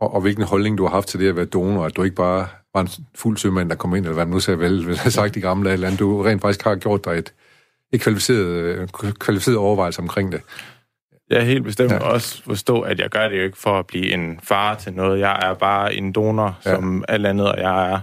[0.02, 2.16] Og, og hvilken holdning du har haft til det at være donor, at du ikke
[2.16, 4.98] bare var en fuld sømand, der kom ind, eller hvad man nu sagde vel, vil
[4.98, 6.00] have sagt i gamle eller andet.
[6.00, 7.34] Du rent faktisk har gjort dig et,
[7.92, 8.88] et kvalificeret, øh,
[9.20, 10.42] kvalificeret overvejelse omkring det.
[11.30, 12.00] Jeg er helt bestemt ja.
[12.00, 15.20] også forstå, at jeg gør det jo ikke for at blive en far til noget.
[15.20, 16.76] Jeg er bare en donor, ja.
[16.76, 18.00] som alt andet, og jeg er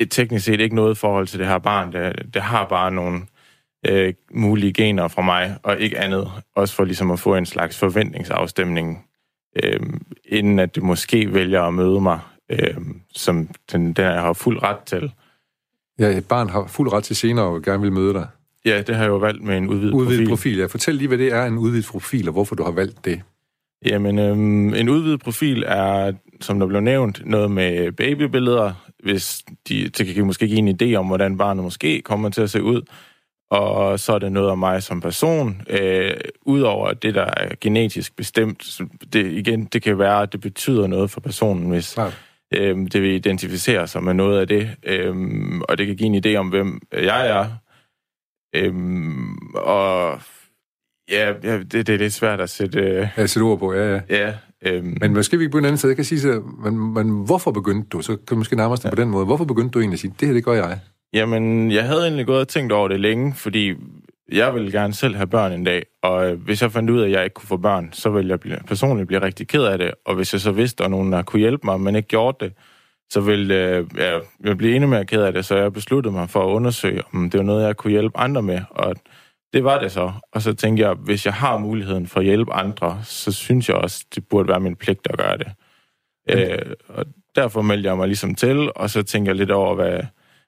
[0.00, 1.92] et teknisk set ikke noget forhold til det her barn.
[1.92, 3.20] Det, det har bare nogle
[3.86, 6.30] øh, mulige gener fra mig, og ikke andet.
[6.54, 9.04] Også for ligesom at få en slags forventningsafstemning,
[9.62, 9.80] øh,
[10.24, 12.76] inden at det måske vælger at møde mig, øh,
[13.14, 15.12] som den, den jeg har fuld ret til.
[15.98, 18.26] Ja, et barn har fuld ret til senere og gerne vil møde dig.
[18.64, 20.28] Ja, det har jeg jo valgt med en udvidet, udvidet profil.
[20.28, 20.58] profil.
[20.58, 23.22] Ja, fortæl lige, hvad det er, en udvidet profil, og hvorfor du har valgt det.
[23.86, 28.72] Jamen, øhm, en udvidet profil er, som der blev nævnt, noget med babybilleder,
[29.02, 32.50] hvis de, det kan måske give en idé om, hvordan barnet måske kommer til at
[32.50, 32.82] se ud.
[33.50, 35.62] Og så er det noget om mig som person.
[35.70, 38.80] Øh, Udover det, der er genetisk bestemt,
[39.12, 42.10] det, igen, det kan være, at det betyder noget for personen, hvis ja.
[42.54, 44.70] øh, det vil identificere sig med noget af det.
[44.82, 45.14] Øh,
[45.68, 47.46] og det kan give en idé om, hvem jeg er.
[48.54, 48.74] Øh,
[49.54, 50.20] og
[51.10, 52.80] ja, ja det, det er lidt svært at sætte...
[52.80, 54.00] Øh, ja, sætte ord på, ja, ja.
[54.10, 57.24] Ja, Øhm, men måske vi på en anden side, jeg kan sige, så, men, men
[57.24, 58.02] hvorfor begyndte du?
[58.02, 58.90] Så kan du måske nærmest ja.
[58.90, 59.24] på den måde.
[59.26, 60.78] Hvorfor begyndte du egentlig at sige, det her, det gør jeg?
[61.12, 63.74] Jamen, jeg havde egentlig gået og tænkt over det længe, fordi
[64.32, 67.06] jeg ville gerne selv have børn en dag, og øh, hvis jeg fandt ud af,
[67.06, 69.78] at jeg ikke kunne få børn, så ville jeg blive, personligt blive rigtig ked af
[69.78, 72.44] det, og hvis jeg så vidste, at nogen, der kunne hjælpe mig, men ikke gjorde
[72.44, 72.52] det,
[73.10, 76.30] så ville øh, ja, jeg blive endnu mere ked af det, så jeg besluttede mig
[76.30, 78.94] for at undersøge, om det var noget, jeg kunne hjælpe andre med, og
[79.52, 80.12] det var det så.
[80.32, 83.76] Og så tænkte jeg, hvis jeg har muligheden for at hjælpe andre, så synes jeg
[83.76, 85.46] også, det burde være min pligt at gøre det.
[86.28, 86.52] Okay.
[86.52, 87.04] Øh, og
[87.34, 90.00] derfor meldte jeg mig ligesom til, og så tænkte jeg lidt over, hvad,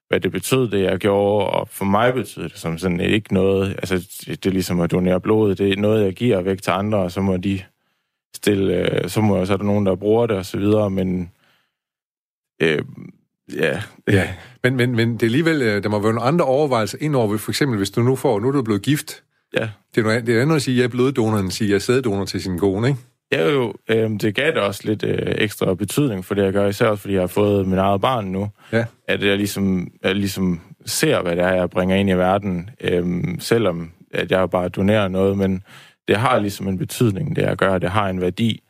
[0.08, 1.46] hvad det betød, det jeg gjorde.
[1.46, 4.90] Og for mig betød det som sådan ikke noget, altså det, det er ligesom at
[4.90, 7.62] donere blod, det er noget, jeg giver væk til andre, og så må de
[8.36, 11.32] stille, øh, så må så er der nogen, der bruger det og så videre, men
[12.62, 12.84] øh,
[13.54, 13.82] Ja.
[14.08, 14.28] ja.
[14.62, 17.50] Men, men, men det er alligevel, øh, der må være nogle andre overvejelser indover, for
[17.50, 19.22] eksempel hvis du nu får, nu er du blevet gift.
[19.58, 19.68] Ja.
[19.94, 21.66] Det er, noget, det er andet at sige, at jeg er bloddonor, end at sige,
[21.66, 23.00] at jeg er sæddonor til sin kone, ikke?
[23.32, 26.68] Ja, jo, øh, det gav det også lidt øh, ekstra betydning for det, jeg gør,
[26.68, 28.50] især også fordi jeg har fået min eget barn nu.
[28.72, 28.84] Ja.
[29.08, 33.24] At jeg ligesom, jeg ligesom ser, hvad det er, jeg bringer ind i verden, øh,
[33.38, 35.62] selvom at jeg bare donerer noget, men
[36.08, 38.62] det har ligesom en betydning, det jeg gør, det har en værdi,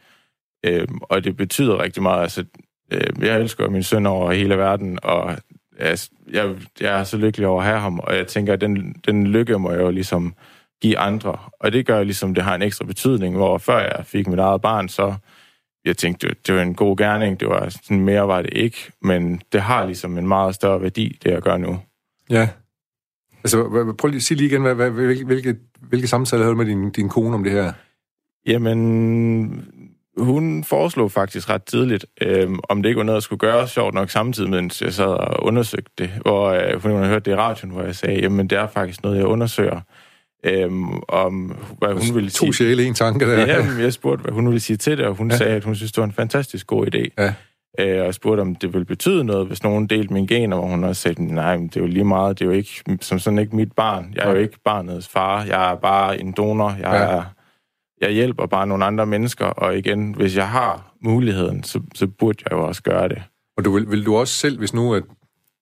[0.67, 2.23] øh, og det betyder rigtig meget.
[2.23, 2.45] Altså,
[2.93, 5.37] øh, jeg elsker min søn over hele verden, og
[5.79, 5.99] jeg,
[6.33, 9.27] jeg, jeg er så lykkelig over at have ham, og jeg tænker, at den, den
[9.27, 10.35] lykke må jeg jo ligesom
[10.83, 11.39] give andre.
[11.61, 14.63] Og det gør ligesom, det har en ekstra betydning, hvor før jeg fik mit eget
[14.63, 15.15] barn, så
[15.85, 18.93] jeg tænkte, det, det var en god gerning, det var sådan mere var det ikke,
[19.03, 21.81] men det har ligesom en meget større værdi, det jeg gør nu.
[22.31, 22.49] Ja.
[23.45, 23.63] Altså,
[23.99, 26.67] prøv lige at sige lige igen, hvad, hvad, hvilke, hvilke, hvilke samtaler havde du med
[26.67, 27.73] din, din kone om det her?
[28.47, 29.69] Jamen,
[30.19, 33.95] hun foreslog faktisk ret tidligt, øh, om det ikke var noget, der skulle gøre sjovt
[33.95, 36.11] nok samtidig, mens jeg sad og undersøgte det.
[36.23, 39.03] Hvor øh, hun havde hørt det i radioen, hvor jeg sagde, jamen det er faktisk
[39.03, 39.81] noget, jeg undersøger.
[40.45, 40.71] Øh,
[41.09, 42.49] om hvad hun ville sige.
[42.49, 43.47] To sjæle, en tanke der.
[43.47, 45.37] Ja, jeg spurgte, hvad hun ville sige til det, og hun ja.
[45.37, 47.09] sagde, at hun synes, det var en fantastisk god idé.
[47.19, 47.35] Ja.
[47.81, 50.85] Øh, og spurgte, om det ville betyde noget, hvis nogen delte mine gener, hvor hun
[50.85, 53.39] også sagde, nej, men det er jo lige meget, det er jo ikke, som sådan
[53.39, 54.13] ikke mit barn.
[54.17, 57.17] Jeg er jo ikke barnets far, jeg er bare en donor, jeg ja.
[57.17, 57.23] er
[58.01, 62.39] jeg hjælper bare nogle andre mennesker, og igen, hvis jeg har muligheden, så, så burde
[62.45, 63.23] jeg jo også gøre det.
[63.57, 65.03] Og du vil, vil du også selv, hvis nu at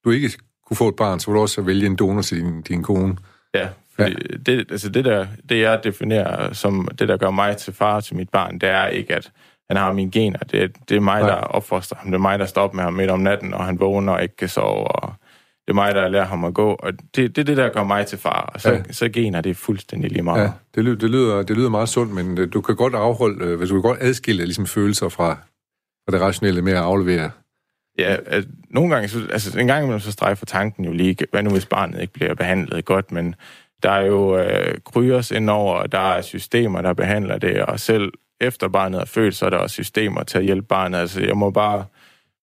[0.04, 0.30] du ikke
[0.66, 3.16] kunne få et barn, så vil du også vælge en donor til din, din kone?
[3.54, 4.36] Ja, fordi ja.
[4.46, 8.16] Det, altså det, der, det jeg definerer som det, der gør mig til far til
[8.16, 9.30] mit barn, det er ikke, at
[9.68, 10.38] han har mine gener.
[10.38, 11.30] Det, det er mig, Nej.
[11.30, 12.06] der opfoster ham.
[12.06, 14.22] Det er mig, der står op med ham midt om natten, og han vågner og
[14.22, 15.12] ikke kan sove, og
[15.66, 17.84] det er mig, der lærer ham at gå, og det, det er det, der gør
[17.84, 18.82] mig til far, og så, ja.
[18.90, 20.42] så gener det fuldstændig lige meget.
[20.42, 23.44] Ja, det, lyder, det, lyder, det lyder meget sundt, men øh, du kan godt afholde,
[23.44, 25.28] øh, hvis du kan godt adskille ligesom følelser fra,
[26.04, 27.30] fra det rationelle med at aflevere
[27.98, 31.42] Ja, at nogle gange, så, altså en gang imellem så strejfer tanken jo lige, hvad
[31.42, 33.34] nu hvis barnet ikke bliver behandlet godt, men
[33.82, 38.12] der er jo øh, kryers indover, og der er systemer, der behandler det, og selv
[38.40, 40.98] efter barnet er født, så er der også systemer til at hjælpe barnet.
[40.98, 41.84] Altså, jeg må bare,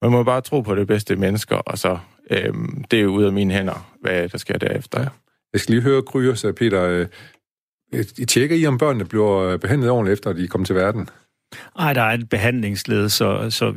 [0.02, 1.98] man må bare tro på det bedste mennesker, og så
[2.32, 2.54] øh,
[2.92, 5.02] det er jo ud af mine hænder, hvad der sker derefter.
[5.02, 5.08] Ja.
[5.54, 6.84] Jeg skal lige høre Kryer, så Peter.
[6.84, 7.08] Øh,
[8.18, 11.10] I tjekker I, om børnene bliver behandlet ordentligt, efter de kommer til verden?
[11.78, 13.74] Nej, der er et behandlingsled, så, så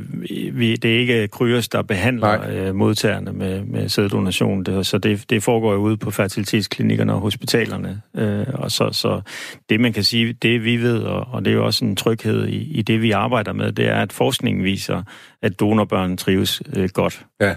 [0.53, 4.65] vi, det er ikke Kryos, der behandler øh, modtagerne med, med sæddonation.
[4.65, 8.03] Det, så det, det foregår jo ude på fertilitetsklinikkerne og hospitalerne.
[8.17, 9.21] Øh, og så, så
[9.69, 12.47] det, man kan sige, det vi ved, og, og det er jo også en tryghed
[12.47, 15.03] i, i det, vi arbejder med, det er, at forskningen viser,
[15.43, 17.27] at donorbørn trives øh, godt.
[17.41, 17.55] Ja,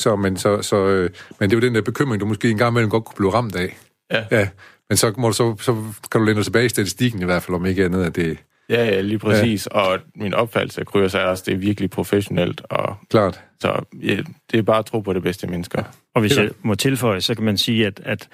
[0.00, 1.10] så, men, så, så, øh,
[1.40, 3.56] men det er jo den der bekymring, du måske engang imellem godt kunne blive ramt
[3.56, 3.78] af.
[4.12, 4.24] Ja.
[4.30, 4.48] ja.
[4.88, 5.74] Men så, må du, så, så
[6.12, 8.38] kan du lænde tilbage i statistikken i hvert fald, om ikke andet, at det,
[8.70, 9.68] Ja, ja, lige præcis.
[9.74, 9.80] Ja.
[9.80, 12.62] Og min opfattelse af Kryos er også, det er virkelig professionelt.
[12.70, 13.40] Og, Klart.
[13.60, 14.16] Så ja,
[14.52, 15.82] det er bare at tro på det bedste mennesker.
[16.14, 18.28] Og hvis jeg må tilføje, så kan man sige, at, at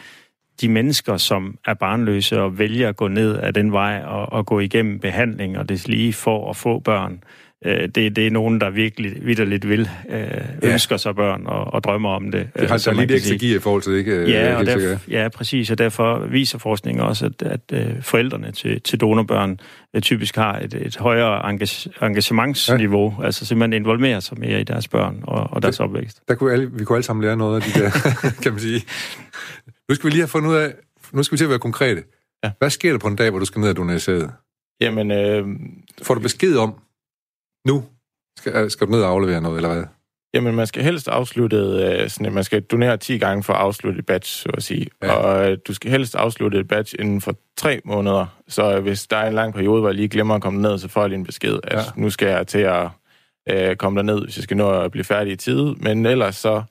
[0.61, 4.47] de mennesker, som er barnløse og vælger at gå ned af den vej og, og
[4.47, 7.21] gå igennem behandling og det lige for at få børn, øh,
[7.65, 10.27] det, det er nogen, der virkelig vidderligt vil øh,
[10.63, 10.99] ønsker ja.
[10.99, 12.49] sig børn og, og drømmer om det.
[12.59, 14.31] Det har der lidt ekstra gear i forhold til det, ikke?
[14.31, 18.81] Ja, og derfor, ja, præcis, og derfor viser forskningen også, at, at øh, forældrene til,
[18.81, 19.61] til donorbørn
[19.95, 23.25] øh, typisk har et, et højere engage, engagementsniveau, ja.
[23.27, 26.21] altså simpelthen involverer sig mere i deres børn og, og deres det, opvækst.
[26.29, 27.91] Der kunne alle, vi kunne alle sammen lære noget af de der,
[28.43, 28.85] kan man sige.
[29.89, 30.75] Nu skal vi lige have fundet ud af,
[31.13, 32.03] nu skal vi til at være konkrete.
[32.45, 32.51] Ja.
[32.59, 34.31] Hvad sker der på en dag, hvor du skal ned og donere sæde?
[34.81, 35.47] Jamen, øh...
[36.03, 36.75] Får du besked om,
[37.67, 37.85] nu
[38.39, 39.85] skal, skal du ned og aflevere noget, eller hvad?
[40.35, 43.99] Jamen, man skal helst afslutte, øh, sådan, man skal donere 10 gange for at afslutte
[43.99, 44.87] et badge, så at sige.
[45.03, 45.13] Ja.
[45.13, 48.27] Og øh, du skal helst afslutte et badge inden for tre måneder.
[48.49, 50.89] Så hvis der er en lang periode, hvor jeg lige glemmer at komme ned, så
[50.89, 51.83] får jeg lige en besked, at ja.
[51.97, 52.89] nu skal jeg til at
[53.49, 55.75] øh, komme derned, hvis jeg skal nå at blive færdig i tide.
[55.79, 56.63] Men ellers så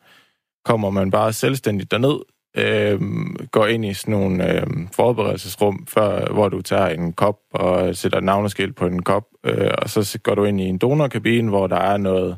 [0.65, 2.19] kommer man bare selvstændigt derned,
[2.55, 3.01] øh,
[3.51, 8.19] går ind i sådan nogle øh, forberedelsesrum, før, hvor du tager en kop og sætter
[8.19, 11.77] navneskilt på en kop, øh, og så går du ind i en donorkabine, hvor der
[11.77, 12.37] er noget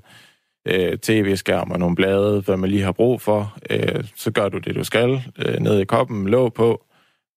[0.68, 3.58] øh, tv-skærm og nogle blade, hvad man lige har brug for.
[3.70, 6.84] Øh, så gør du det, du skal, øh, ned i koppen, låg på,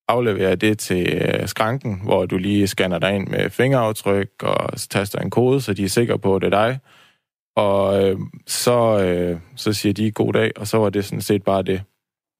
[0.09, 5.19] afleverer det til øh, skranken, hvor du lige scanner dig ind med fingeraftryk og taster
[5.19, 6.79] en kode, så de er sikre på, at det er dig.
[7.57, 11.43] Og øh, så, øh, så siger de god dag, og så var det sådan set
[11.43, 11.83] bare det.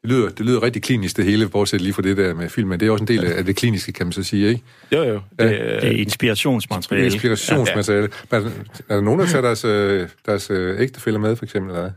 [0.03, 2.81] Det lyder, det lyder rigtig klinisk, det hele, bortset lige fra det der med filmen.
[2.81, 4.63] Det er også en del af det kliniske, kan man så sige, ikke?
[4.93, 5.15] Jo, jo.
[5.15, 5.47] Det, ja.
[5.47, 7.07] det er inspirationsmateriale.
[7.07, 8.09] Inspirationsmateriale.
[8.33, 8.37] Ja.
[8.37, 8.41] Er,
[8.89, 11.75] er der nogen, der tager deres, øh, deres øh, ægtefælder med, for eksempel?
[11.75, 11.91] Eller?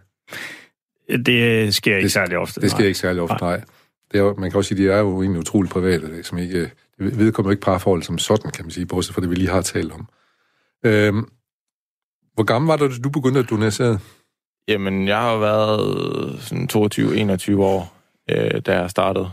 [1.26, 2.62] Det sker ikke det, særlig ofte.
[2.62, 2.88] Det sker nej.
[2.88, 3.58] ikke særlig ofte, nej.
[3.58, 3.66] nej.
[4.12, 6.72] Det er, man kan også sige, at de er jo egentlig utroligt private, som ikke,
[7.00, 9.62] det vedkommer ikke parforhold som sådan, kan man sige, bortset fra det, vi lige har
[9.62, 10.08] talt om.
[10.86, 11.26] Øhm,
[12.34, 13.98] hvor gammel var du, da du begyndte at donere sæd?
[14.68, 17.93] Jamen, jeg har været sådan 22-21 år,
[18.30, 19.30] øh, da jeg startede.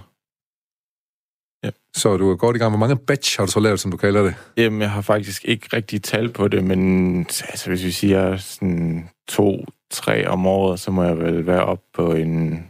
[1.65, 1.71] Ja.
[1.97, 2.71] Så du er godt i gang.
[2.71, 4.35] Hvor mange batch har du så lavet, som du kalder det?
[4.57, 9.09] Jamen, jeg har faktisk ikke rigtig tal på det, men altså, hvis vi siger sådan
[9.29, 12.67] to-tre om året, så må jeg vel være op på en...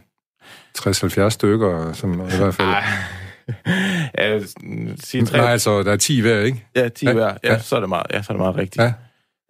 [0.77, 2.67] 60-70 stykker, sådan noget, i hvert fald.
[2.67, 2.83] Ej.
[4.17, 4.39] ja,
[5.03, 5.37] sige tre...
[5.37, 6.65] Nej, altså, der er 10 hver, ikke?
[6.75, 7.37] Ja, 10 ja, hver.
[7.43, 8.83] Ja, ja, så er det meget, ja, så er det meget rigtigt.
[8.83, 8.93] Ja.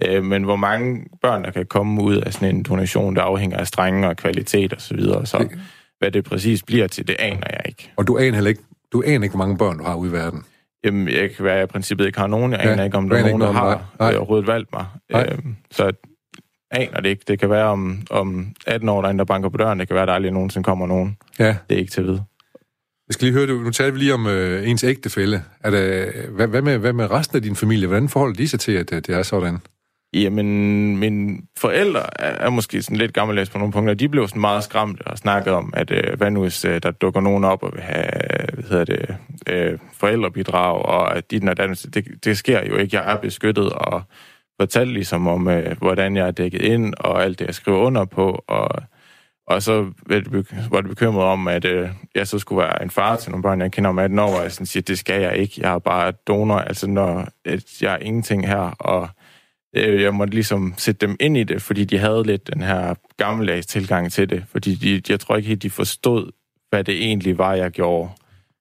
[0.06, 3.58] Øh, men hvor mange børn, der kan komme ud af sådan en donation, der afhænger
[3.58, 5.26] af strenge og kvalitet osv., så, videre.
[5.26, 5.60] så det...
[6.02, 7.92] hvad det præcis bliver til, det aner jeg ikke.
[7.96, 8.62] Og du aner heller ikke,
[8.94, 10.44] du aner ikke, hvor mange børn du har ude i verden?
[10.84, 12.52] Jamen, jeg kan være, jeg i princippet ikke har nogen.
[12.52, 14.16] Jeg aner ja, ikke, om der er nogen, der har nej.
[14.16, 14.86] overhovedet valgt mig.
[15.16, 15.92] Øhm, så
[16.72, 17.24] aner det ikke.
[17.28, 19.80] Det kan være om, om 18 år, der er en, der banker på døren.
[19.80, 21.18] Det kan være, der aldrig nogensinde kommer nogen.
[21.40, 21.56] Ja.
[21.70, 22.24] Det er ikke til at vide.
[23.08, 25.44] Jeg skal lige høre, nu talte vi lige om øh, ens ægtefælde.
[25.64, 27.88] Er det, hvad, hvad, med, hvad med resten af din familie?
[27.88, 29.58] Hvordan forholder de sig til, at det er sådan?
[30.14, 33.94] Jamen, mine forældre er, er måske sådan lidt gammeldags på nogle punkter.
[33.94, 36.92] De blev sådan meget skræmt og snakket om, at øh, hvad nu hvis øh, der
[36.92, 38.06] dukker nogen op og vil have
[38.54, 39.18] hvad hedder det,
[39.50, 42.98] øh, forældrebidrag, og at de, det, det sker jo ikke.
[42.98, 44.02] Jeg er beskyttet og
[44.60, 48.06] fortalte ligesom om, øh, hvordan jeg er dækket ind, og alt det, jeg skriver under
[48.06, 48.70] på, og,
[49.48, 49.92] og så
[50.72, 53.62] var det bekymret om, at øh, jeg så skulle være en far til nogle børn,
[53.62, 55.54] jeg kender om 18 år, og jeg sådan siger, det skal jeg ikke.
[55.58, 57.28] Jeg er bare donor, altså når
[57.82, 59.10] jeg er ingenting her, og
[59.76, 62.96] øh, jeg måtte ligesom sætte dem ind i det, fordi de havde lidt den her
[63.18, 66.32] gammeldags tilgang til det, fordi de, jeg tror ikke helt, de forstod,
[66.70, 68.10] hvad det egentlig var, jeg gjorde.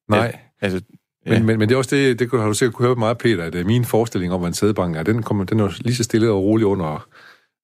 [0.09, 0.27] Nej.
[0.27, 0.81] Det, altså,
[1.27, 1.33] Ja.
[1.33, 3.45] Men, men, men det er også det, det har du sikkert kunne høre meget, Peter,
[3.45, 6.31] at min forestilling om, hvad en sædebank er, den, kommer, den er lige så stille
[6.31, 7.07] og rolig under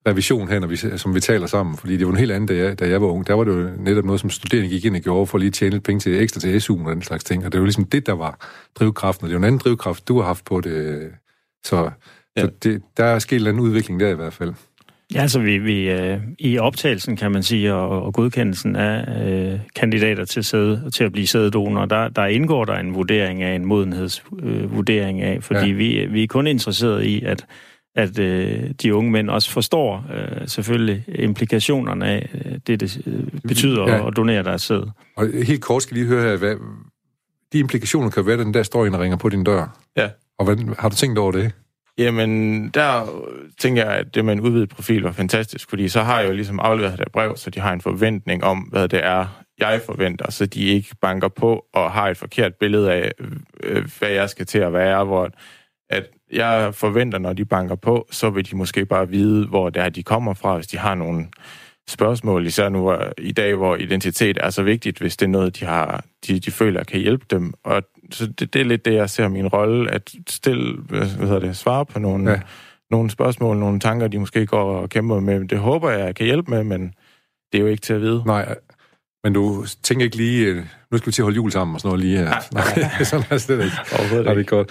[0.06, 1.76] revision her, når vi, som vi taler sammen.
[1.76, 3.26] Fordi det var en helt anden, da jeg, da jeg var ung.
[3.26, 5.54] Der var det jo netop noget, som studerende gik ind og gjorde for lige at
[5.54, 7.46] tjene lidt penge til ekstra til SU og den slags ting.
[7.46, 9.24] Og det var ligesom det, der var drivkraften.
[9.24, 11.10] Og det er jo en anden drivkraft, du har haft på det.
[11.64, 11.90] Så,
[12.36, 12.42] ja.
[12.42, 14.54] så det, der er sket en udvikling der i hvert fald.
[15.14, 19.60] Ja, altså vi, vi øh, i optagelsen, kan man sige, og, og godkendelsen af øh,
[19.76, 23.64] kandidater til, sæde, til at blive sædedonor, der, der indgår der en vurdering af, en
[23.64, 25.72] modenhedsvurdering øh, af, fordi ja.
[25.72, 27.46] vi, vi er kun interesseret i, at
[27.96, 33.24] at øh, de unge mænd også forstår øh, selvfølgelig implikationerne af øh, det, det øh,
[33.48, 34.08] betyder ja.
[34.08, 34.82] at donere deres sæd.
[35.16, 36.54] Og helt kort skal lige høre her, hvad,
[37.52, 39.78] de implikationer kan være, den der står og ringer på din dør.
[39.96, 40.08] Ja.
[40.38, 41.52] Og hvad, har du tænkt over det?
[41.98, 43.06] Jamen, der
[43.58, 46.34] tænker jeg, at det med en udvidet profil var fantastisk, fordi så har jeg jo
[46.34, 50.30] ligesom afleveret det brev, så de har en forventning om, hvad det er, jeg forventer,
[50.30, 53.12] så de ikke banker på og har et forkert billede af,
[53.62, 55.30] øh, hvad jeg skal til at være, hvor
[55.90, 59.82] at jeg forventer, når de banker på, så vil de måske bare vide, hvor det
[59.82, 61.26] er, de kommer fra, hvis de har nogle
[61.88, 65.64] spørgsmål, især nu i dag, hvor identitet er så vigtigt, hvis det er noget, de,
[65.64, 67.54] har, de, de føler kan hjælpe dem.
[67.64, 71.38] Og så det, det er lidt det, jeg ser min rolle, at stille, hvad hedder
[71.38, 72.40] det, svare på nogle, ja.
[72.90, 75.48] nogle spørgsmål, nogle tanker, de måske går og kæmper med.
[75.48, 76.94] Det håber jeg, jeg kan hjælpe med, men
[77.52, 78.22] det er jo ikke til at vide.
[78.26, 78.54] Nej,
[79.24, 81.80] men du tænker ikke lige, øh, nu skal vi til at holde jul sammen og
[81.80, 82.24] sådan noget lige her.
[82.24, 83.04] Nej, nej, nej.
[83.04, 83.76] sådan er det ikke.
[83.92, 84.40] Overhovedet ikke.
[84.40, 84.70] Det er godt.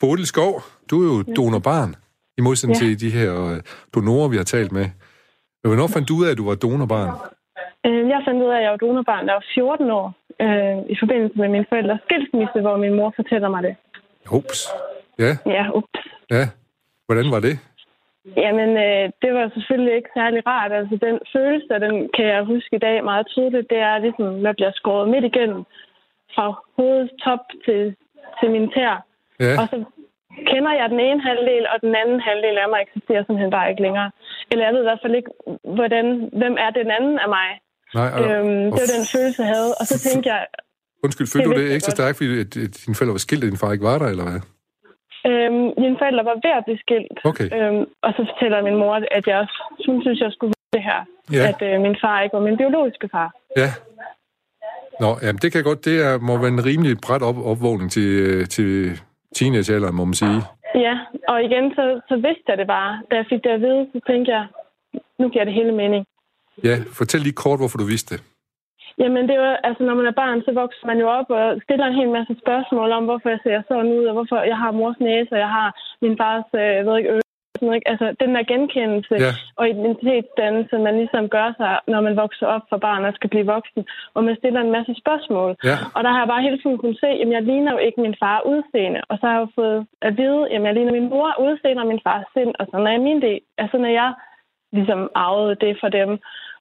[0.00, 1.94] Bodil Skov, du er jo donorbarn,
[2.38, 2.86] i modsætning ja.
[2.86, 3.60] til de her øh,
[3.94, 4.88] donorer, vi har talt med.
[5.64, 7.18] Hvornår fandt du ud af, at du var donorbarn?
[7.86, 10.06] Øh, jeg fandt ud af, at jeg var donorbarn, da jeg var 14 år,
[10.44, 13.74] øh, i forbindelse med min forældres skilsmisse, hvor min mor fortæller mig det.
[14.38, 14.60] Ups.
[15.18, 15.32] Ja.
[15.56, 16.00] Ja, ups.
[16.30, 16.44] Ja.
[17.06, 17.54] Hvordan var det?
[18.36, 20.72] Jamen, øh, det var selvfølgelig ikke særlig rart.
[20.72, 24.54] Altså, den følelse, den kan jeg huske i dag meget tydeligt, det er ligesom, jeg
[24.56, 25.62] bliver skåret midt igennem
[26.34, 27.96] fra hovedets top til,
[28.40, 29.04] til min tær.
[29.40, 29.54] Ja.
[29.60, 29.84] Og så
[30.50, 33.82] kender jeg den ene halvdel, og den anden halvdel af mig eksisterer simpelthen bare ikke
[33.82, 34.10] længere.
[34.50, 35.30] Eller jeg ved i hvert fald ikke,
[35.78, 36.06] hvordan,
[36.40, 37.48] hvem er den anden af mig.
[37.94, 39.70] Nej, og, øhm, det var den følelse, jeg havde.
[39.80, 40.46] Og så tænkte jeg...
[41.04, 43.62] Undskyld, følte du det ekstra stærkt, fordi at, at dine forældre var skilt, og din
[43.62, 44.40] far ikke var der, eller hvad?
[45.30, 47.18] Øhm, mine forældre var ved at blive skilt.
[47.30, 47.48] Okay.
[47.56, 51.00] Øhm, og så fortæller min mor, at jeg også synes, jeg skulle det her.
[51.36, 51.44] Ja.
[51.50, 53.28] At øh, min far ikke var min biologiske far.
[53.56, 53.70] Ja.
[55.02, 58.08] Nå, jamen det kan godt, det er, må være en rimelig bræt op, opvågning til,
[58.26, 58.70] øh, til
[59.36, 60.38] teenagealderen, må man sige.
[60.86, 60.94] Ja,
[61.28, 62.92] og igen, så, så vidste jeg det bare.
[63.10, 64.44] Da jeg fik det at vide, så tænkte jeg,
[65.18, 66.02] nu giver det hele mening.
[66.64, 68.20] Ja, fortæl lige kort, hvorfor du vidste det.
[68.98, 71.86] Jamen, det var, altså, når man er barn, så vokser man jo op og stiller
[71.86, 75.00] en hel masse spørgsmål om, hvorfor jeg ser sådan ud, og hvorfor jeg har mors
[75.00, 75.68] næse, og jeg har
[76.04, 77.22] min fars, øh, ved ikke,
[77.62, 77.90] sådan noget.
[77.92, 79.32] Altså, den der genkendelse ja.
[79.60, 83.46] og identitetsdannelse, man ligesom gør sig, når man vokser op for barn og skal blive
[83.54, 83.82] voksen,
[84.14, 85.50] og man stiller en masse spørgsmål.
[85.70, 85.76] Ja.
[85.96, 88.16] Og der har jeg bare hele tiden kunnet se, at jeg ligner jo ikke min
[88.22, 89.00] far udseende.
[89.10, 91.90] Og så har jeg jo fået at vide, at jeg ligner min mor udseende og
[91.92, 93.40] min fars sind, og sådan er min del.
[93.62, 94.10] Altså, når jeg
[94.72, 96.10] ligesom arvede det for dem.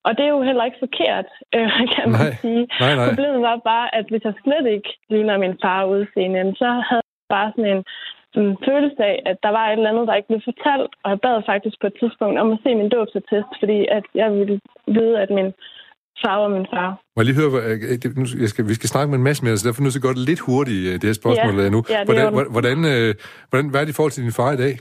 [0.05, 2.33] Og det er jo heller ikke forkert, øh, kan man nej.
[2.43, 2.63] sige.
[2.83, 3.07] Nej, nej.
[3.09, 7.29] Problemet var bare, at hvis jeg slet ikke ligner min far udseende, så havde jeg
[7.35, 7.83] bare sådan en
[8.39, 10.91] en følelse af, at der var et eller andet, der ikke blev fortalt.
[11.03, 14.29] Og jeg bad faktisk på et tidspunkt om at se min dåbsattest, fordi at jeg
[14.39, 14.59] ville
[14.97, 15.49] vide, at min
[16.23, 16.89] far var min far.
[17.15, 17.51] Må jeg lige høre,
[18.43, 20.09] jeg skal, vi skal snakke med en masse mere, så derfor er nødt til at
[20.09, 21.79] gå lidt hurtigt, øh, det her spørgsmål ja, nu.
[21.89, 23.09] Ja, det hvordan, hvordan, øh,
[23.49, 24.73] hvordan, hvad er det i forhold til din far i dag?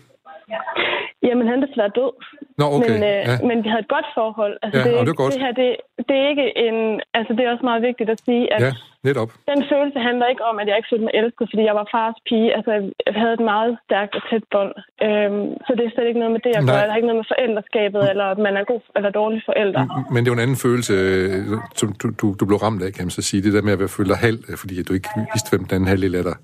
[1.31, 2.13] Jamen, han er desværre død.
[2.61, 2.93] Nå, okay.
[2.93, 3.35] Men, øh, ja.
[3.49, 4.55] men vi havde et godt forhold.
[4.65, 5.33] Altså, ja, det, det er godt.
[5.35, 5.69] Det her, det,
[6.09, 6.77] det er ikke en...
[7.19, 8.73] Altså, det er også meget vigtigt at sige, at ja,
[9.09, 9.31] netop.
[9.53, 12.17] den følelse handler ikke om, at jeg ikke følte mig elsket, fordi jeg var fars
[12.29, 12.49] pige.
[12.57, 12.73] Altså,
[13.07, 14.73] jeg havde et meget stærkt og tæt bånd.
[15.07, 16.81] Øhm, så det er slet ikke noget med det, jeg gør.
[16.83, 19.83] Det har ikke noget med forældreskabet, eller at man er god eller dårlig forælder.
[20.13, 21.35] Men det er jo en anden følelse, øh,
[21.81, 23.41] som du, du, du blev ramt af, kan man så sige.
[23.47, 25.91] Det der med at føle dig halv, øh, fordi du ikke vidste, hvem den anden
[25.93, 26.37] halvdel af dig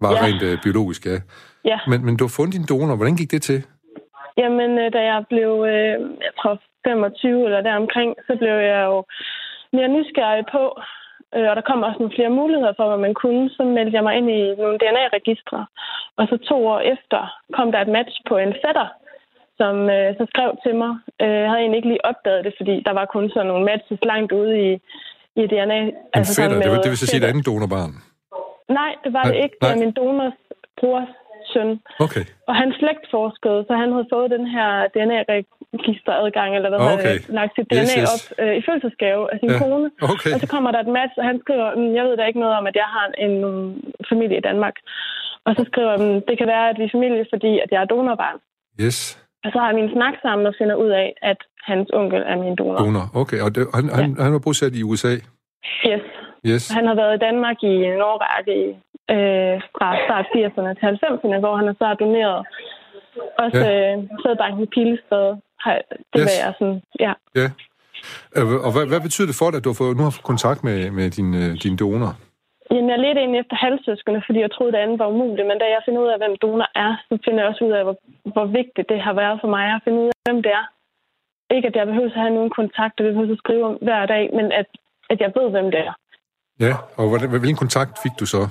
[0.00, 0.24] var ja.
[0.24, 1.18] rent uh, biologisk, ja.
[1.64, 1.78] ja.
[1.88, 2.96] Men, men du har fundet din donor.
[2.96, 3.62] Hvordan gik det til?
[4.40, 5.96] Jamen, øh, da jeg blev, øh,
[6.26, 6.54] jeg tror
[6.86, 8.98] 25 eller deromkring, så blev jeg jo
[9.76, 10.62] mere nysgerrig på,
[11.36, 13.44] øh, og der kom også nogle flere muligheder for, hvad man kunne.
[13.56, 15.66] Så meldte jeg mig ind i nogle DNA-registre.
[16.18, 17.20] Og så to år efter
[17.56, 18.88] kom der et match på en fætter,
[19.60, 20.92] som øh, så skrev til mig.
[21.22, 24.00] Øh, jeg havde egentlig ikke lige opdaget det, fordi der var kun sådan nogle matches
[24.12, 24.70] langt ude i,
[25.40, 25.78] i DNA.
[25.80, 27.94] En altså fætter, det, vil, det vil så sige et andet donorbarn?
[28.78, 29.56] Nej, det var nej, det ikke.
[29.60, 30.38] Det var min donors
[30.80, 31.12] brors
[31.52, 31.70] søn.
[32.06, 32.24] Okay.
[32.48, 37.14] Og han slægtforskede, så han havde fået den her DNA-registeradgang, eller hvad okay.
[37.18, 38.08] havde lagt sit DNA yes, yes.
[38.14, 39.58] op øh, i fødselsgave af sin ja.
[39.62, 39.88] kone.
[40.12, 40.32] Okay.
[40.34, 42.54] Og så kommer der et match, og han skriver, mm, jeg ved da ikke noget
[42.60, 44.76] om, at jeg har en, en familie i Danmark.
[45.46, 47.88] Og så skriver han, det kan være, at vi er familie, fordi at jeg er
[47.92, 48.38] donorbarn.
[48.84, 48.98] Yes.
[49.44, 51.40] Og så har jeg min snak sammen og finder ud af, at
[51.70, 52.78] hans onkel er min donor.
[52.84, 53.40] Donor, okay.
[53.44, 53.94] Og det, han, ja.
[54.00, 55.14] han, han var bosat i USA?
[55.90, 56.04] Yes.
[56.50, 56.62] yes.
[56.76, 58.66] Han har været i Danmark i en årrække i
[59.14, 62.40] øh, fra start 80'erne til 90'erne, hvor han har så doneret
[63.44, 63.96] også ja.
[63.96, 65.28] øh, sædbanken i Pilestred.
[66.12, 66.26] Det yes.
[66.28, 67.12] var jeg sådan, ja.
[67.40, 67.48] Ja.
[68.66, 70.60] Og hvad, hvad betyder det for dig, at du har fået, nu har fået kontakt
[70.68, 72.12] med, med din, øh, din donor?
[72.70, 75.48] Jamen, jeg ledte egentlig efter halvsøskende, fordi jeg troede, det andet var umuligt.
[75.50, 77.82] Men da jeg finder ud af, hvem donor er, så finder jeg også ud af,
[77.86, 77.96] hvor,
[78.34, 80.66] hvor vigtigt det har været for mig at finde ud af, hvem det er.
[81.54, 84.06] Ikke, at jeg behøver at have nogen kontakt, og det behøver at skrive om hver
[84.14, 84.68] dag, men at,
[85.12, 85.94] at jeg ved, hvem det er.
[86.66, 87.04] Ja, og
[87.44, 88.42] hvilken kontakt fik du så?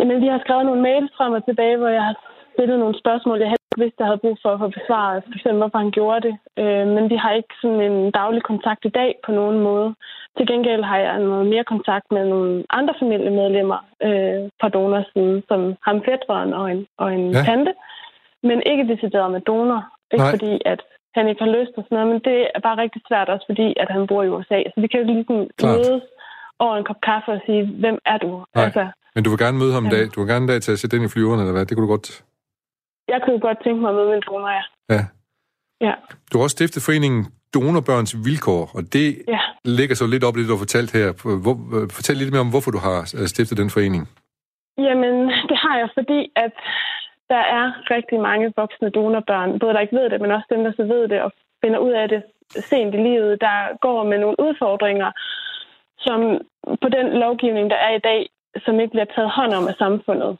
[0.00, 2.16] Jamen, vi har skrevet nogle mails frem og tilbage, hvor jeg har
[2.54, 5.24] stillet nogle spørgsmål, jeg ikke vidste, jeg havde brug for at få besvaret.
[5.26, 6.34] For eksempel, hvorfor han gjorde det.
[6.62, 9.88] Øh, men vi har ikke sådan en daglig kontakt i dag på nogen måde.
[10.36, 15.60] Til gengæld har jeg noget mere kontakt med nogle andre familiemedlemmer øh, fra donorsiden, som
[15.86, 17.42] ham fædreren og en, og en ja.
[17.48, 17.72] tante.
[18.42, 19.82] Men ikke decideret med donor.
[20.12, 20.32] Ikke Nej.
[20.34, 20.80] fordi, at
[21.14, 23.68] han ikke har lyst og sådan noget, men det er bare rigtig svært også, fordi
[23.82, 24.58] at han bor i USA.
[24.72, 26.02] Så vi kan jo ikke ligesom mødes
[26.58, 28.30] over en kop kaffe og sige, hvem er du?
[28.54, 28.64] Nej.
[28.64, 28.84] Altså,
[29.14, 30.04] men du vil gerne møde ham en dag?
[30.14, 31.66] Du vil gerne en dag til at sætte ind i flyveren, eller hvad?
[31.66, 32.24] Det kunne du godt...
[33.08, 34.64] Jeg kunne godt tænke mig at møde min donor, ja.
[34.94, 35.02] Ja.
[35.86, 35.94] ja.
[36.32, 39.40] Du har også stiftet foreningen Donorbørns Vilkår, og det ja.
[39.64, 41.08] ligger så lidt op i det, du har fortalt her.
[41.44, 41.56] Hvor,
[41.98, 44.02] fortæl lidt mere om, hvorfor du har øh, stiftet den forening.
[44.86, 45.14] Jamen,
[45.50, 46.54] det har jeg, fordi at
[47.32, 50.72] der er rigtig mange voksne donorbørn, både der ikke ved det, men også dem, der
[50.76, 51.30] så ved det og
[51.64, 52.22] finder ud af det
[52.70, 55.10] sent i livet, der går med nogle udfordringer,
[56.06, 56.20] som
[56.82, 58.20] på den lovgivning, der er i dag,
[58.64, 60.38] som ikke bliver taget hånd om af samfundet.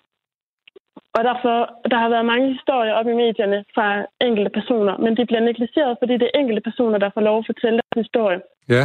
[1.16, 1.56] Og derfor,
[1.90, 5.96] der har været mange historier op i medierne fra enkelte personer, men de bliver negligeret,
[6.00, 8.40] fordi det er enkelte personer, der får lov at fortælle deres historie.
[8.68, 8.84] Ja.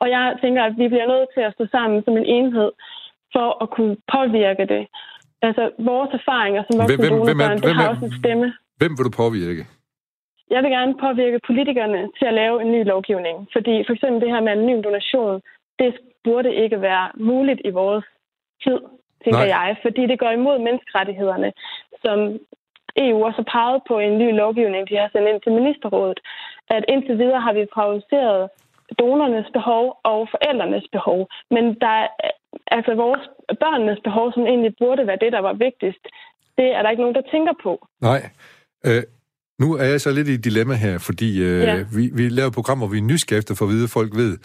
[0.00, 2.70] Og jeg tænker, at vi bliver nødt til at stå sammen som en enhed
[3.34, 4.82] for at kunne påvirke det.
[5.42, 8.46] Altså, vores erfaringer som voksne hvem, hvem, hvem, det har også en stemme.
[8.80, 9.62] Hvem vil du påvirke?
[10.50, 13.36] Jeg vil gerne påvirke politikerne til at lave en ny lovgivning.
[13.52, 15.40] Fordi for eksempel det her med anonym donation,
[15.78, 15.90] det
[16.24, 18.04] burde ikke være muligt i vores
[18.64, 18.78] tid,
[19.24, 19.54] tænker Nej.
[19.56, 19.68] jeg.
[19.84, 21.50] Fordi det går imod menneskerettighederne,
[22.04, 22.18] som
[23.04, 26.20] EU også har peget på en ny lovgivning, de har sendt ind til ministerrådet.
[26.76, 28.40] At indtil videre har vi favoriseret
[28.98, 31.20] donornes behov og forældrenes behov.
[31.54, 32.08] Men der er
[32.76, 33.22] altså vores
[33.62, 36.04] børnenes behov, som egentlig burde være det, der var vigtigst,
[36.58, 37.72] det er der ikke nogen, der tænker på.
[38.00, 38.20] Nej.
[38.86, 39.02] Øh,
[39.62, 41.74] nu er jeg så lidt i et dilemma her, fordi øh, ja.
[41.96, 44.38] vi, vi laver programmer, hvor vi er nysgerrige efter for at vide, at folk ved,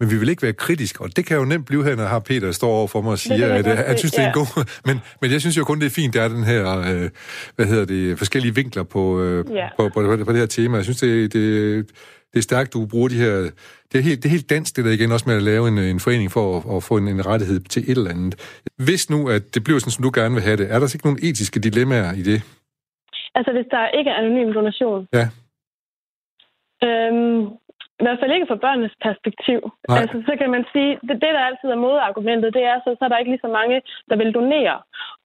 [0.00, 2.18] men vi vil ikke være kritiske, og det kan jo nemt blive her, når har
[2.18, 4.66] Peter står over for mig og siger, det at han synes, det er en god...
[4.86, 7.10] Men, men jeg synes jo kun, det er fint, der er den her, øh,
[7.56, 9.68] hvad hedder det, forskellige vinkler på, øh, ja.
[9.76, 10.76] på, på, på, på det her tema.
[10.76, 11.86] Jeg synes, det, det,
[12.32, 13.50] det er stærkt, du bruger de her...
[13.92, 15.78] Det er helt, det er helt dansk, det der igen også med at lave en,
[15.78, 18.34] en forening for at, at få en, en rettighed til et eller andet.
[18.76, 20.96] Hvis nu, at det bliver sådan, som du gerne vil have det, er der så
[20.96, 22.42] ikke nogen etiske dilemmaer i det?
[23.34, 25.06] Altså, hvis der ikke er anonym donation?
[25.12, 25.28] Ja.
[26.86, 27.48] Øhm,
[28.00, 29.60] i hvert fald ikke fra børnenes perspektiv.
[29.88, 33.04] Altså, så kan man sige, det, det der altid er modargumentet, det er, så, så
[33.04, 34.76] er der ikke lige så mange, der vil donere.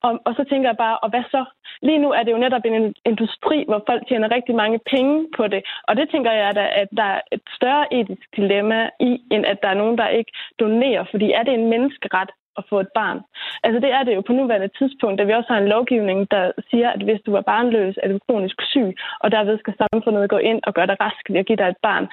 [0.06, 1.46] Og, og så tænker jeg bare, og hvad så?
[1.82, 5.48] Lige nu er det jo netop en industri, hvor folk tjener rigtig mange penge på
[5.48, 5.62] det.
[5.88, 9.46] Og det tænker jeg, at der, at der er et større etisk dilemma i, end
[9.46, 11.04] at der er nogen, der ikke donerer.
[11.12, 13.20] Fordi er det en menneskeret at få et barn.
[13.64, 16.52] Altså det er det jo på nuværende tidspunkt, da vi også har en lovgivning, der
[16.70, 18.90] siger, at hvis du er barnløs, er du kronisk syg,
[19.20, 21.82] og derved skal samfundet gå ind og gøre dig rask ved at give dig et
[21.88, 22.06] barn.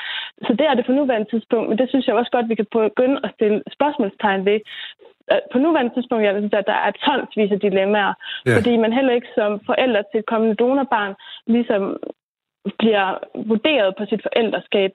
[0.46, 2.66] Så det er det på nuværende tidspunkt, men det synes jeg også godt, vi kan
[2.72, 4.60] begynde at stille spørgsmålstegn ved.
[5.32, 8.14] Øh, på nuværende tidspunkt, jeg synes, at der er tonsvis af dilemmaer,
[8.46, 8.56] ja.
[8.56, 11.14] fordi man heller ikke som forældre til et kommende donorbarn
[11.46, 11.82] ligesom
[12.78, 13.08] bliver
[13.50, 14.92] vurderet på sit forældreskab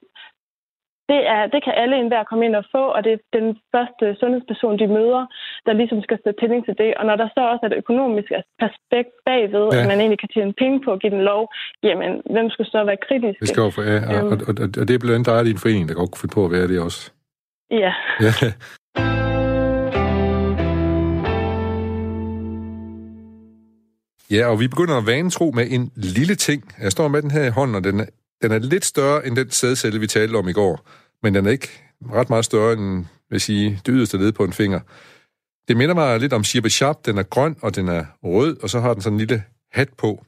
[1.10, 4.04] det, er, det kan alle enhver komme ind og få, og det er den første
[4.20, 5.22] sundhedsperson, de møder,
[5.66, 6.90] der ligesom skal stå tilling til det.
[6.98, 8.28] Og når der så også er et økonomisk
[8.68, 9.78] aspekt bagved, ja.
[9.78, 11.42] at man egentlig kan tjene penge på at give den lov,
[11.88, 13.40] jamen, hvem skulle så være kritisk?
[13.40, 14.32] Det skal jo for, ja, og, øhm.
[14.32, 16.44] og, og, og, det er blandt andet dig din forening, der godt kunne finde på
[16.48, 17.00] at være det også.
[17.84, 17.92] Ja.
[18.26, 18.32] ja.
[24.30, 26.60] Ja, og vi begynder at vanetro med en lille ting.
[26.84, 28.06] Jeg står med den her i hånden, og den er
[28.42, 30.88] den er lidt større end den sædcelle, vi talte om i går,
[31.22, 31.68] men den er ikke
[32.12, 34.80] ret meget større end, vil sige, det yderste led på en finger.
[35.68, 37.06] Det minder mig lidt om Shirba Sharp.
[37.06, 39.88] Den er grøn, og den er rød, og så har den sådan en lille hat
[39.98, 40.24] på.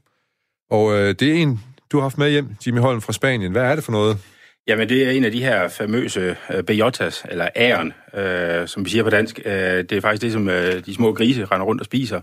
[0.70, 1.60] Og øh, det er en,
[1.92, 3.52] du har haft med hjem, Jimmy Holm fra Spanien.
[3.52, 4.18] Hvad er det for noget?
[4.66, 8.90] Jamen, det er en af de her famøse øh, bejotas, eller æren, øh, som vi
[8.90, 9.40] siger på dansk.
[9.44, 12.20] Øh, det er faktisk det, som øh, de små grise render rundt og spiser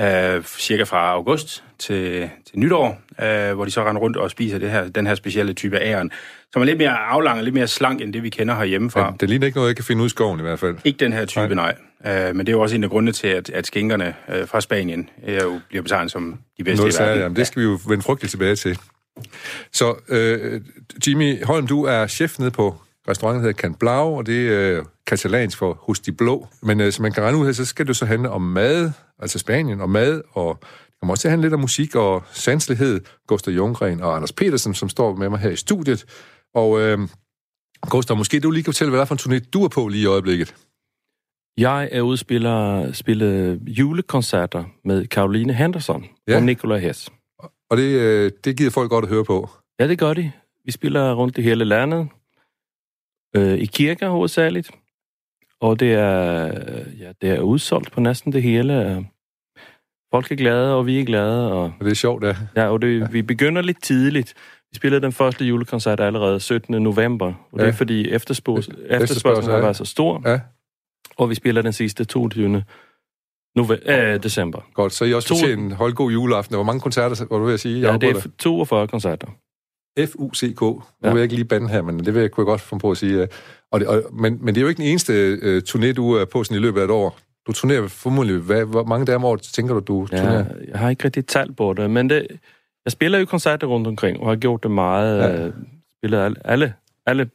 [0.00, 4.58] øh, cirka fra august til, til nytår, øh, hvor de så render rundt og spiser
[4.58, 6.10] det her, den her specielle type æren,
[6.52, 9.04] som er lidt mere aflang og lidt mere slank, end det vi kender herhjemmefra.
[9.04, 10.76] Ja, det ligner ikke noget, jeg kan finde ud i skoven i hvert fald.
[10.84, 11.74] Ikke den her type, nej.
[12.04, 12.28] nej.
[12.28, 14.60] Øh, men det er jo også en af grundene til, at, at skænkerne øh, fra
[14.60, 17.22] Spanien øh, jo bliver betegnet som de bedste noget i verden.
[17.22, 18.78] Jamen, det skal vi jo vende frygteligt tilbage til.
[19.72, 20.60] Så øh,
[21.06, 22.76] Jimmy Holm, du er chef nede på
[23.08, 26.48] restauranten hedder Can Blau, og det er øh, katalansk for Hos de Blå.
[26.62, 28.90] Men øh, som man kan regne ud her, så skal det så handle om mad,
[29.22, 32.22] altså Spanien, og mad, og det kommer også til at handle lidt om musik og
[32.32, 33.00] sanselighed.
[33.26, 36.04] Gustav Junggren og Anders Petersen, som står med mig her i studiet.
[36.54, 36.98] Og øh,
[37.90, 39.88] Gustav, måske du lige kan fortælle, hvad det er for en turné, du er på
[39.88, 40.54] lige i øjeblikket.
[41.56, 46.36] Jeg er ude og spille, spille julekoncerter med Caroline Henderson ja.
[46.36, 47.10] og Nikolaj Hess.
[47.70, 49.48] Og det, øh, det giver folk godt at høre på.
[49.80, 50.32] Ja, det gør de.
[50.64, 52.08] Vi spiller rundt i hele landet.
[53.36, 54.70] Øh, I kirker hovedsageligt.
[55.62, 56.44] Og det er,
[56.98, 59.06] ja, det er udsolgt på næsten det hele.
[60.14, 61.52] Folk er glade, og vi er glade.
[61.52, 62.36] Og, og det er sjovt, ja.
[62.56, 63.06] Ja, og det, ja.
[63.10, 64.34] vi begynder lidt tidligt.
[64.70, 66.82] Vi spillede den første julekoncert allerede 17.
[66.82, 67.64] november, og ja.
[67.64, 70.22] det er fordi efterspørgselen efterspørgsel har været så stor.
[70.30, 70.40] Ja.
[71.16, 72.64] Og vi spiller den sidste 22.
[73.58, 74.60] Nove- øh, december.
[74.74, 75.46] Godt, så I også to...
[75.46, 76.56] en hold god juleaften.
[76.56, 77.80] Hvor mange koncerter var du ved at sige?
[77.80, 79.28] Jeg ja, det er 42 koncerter.
[79.98, 80.60] F-U-C-K.
[80.60, 81.08] Nu ja.
[81.08, 82.90] vil jeg ikke lige bande her, men det vil jeg, kunne jeg godt finde på
[82.90, 83.28] at sige.
[83.70, 86.24] Og det, og, men, men det er jo ikke den eneste uh, turné, du er
[86.24, 87.18] på sådan i løbet af et år.
[87.46, 88.36] Du turnerer formodentlig...
[88.36, 90.44] Hvad, hvor mange dage om året tænker du, du ja, turnerer?
[90.68, 92.26] Jeg har ikke rigtig talt på det, men det,
[92.84, 95.18] jeg spiller jo koncerter rundt omkring, og har gjort det meget.
[95.18, 95.46] Ja.
[95.46, 95.52] Uh,
[95.98, 96.74] spillet alle, alle,
[97.06, 97.30] alle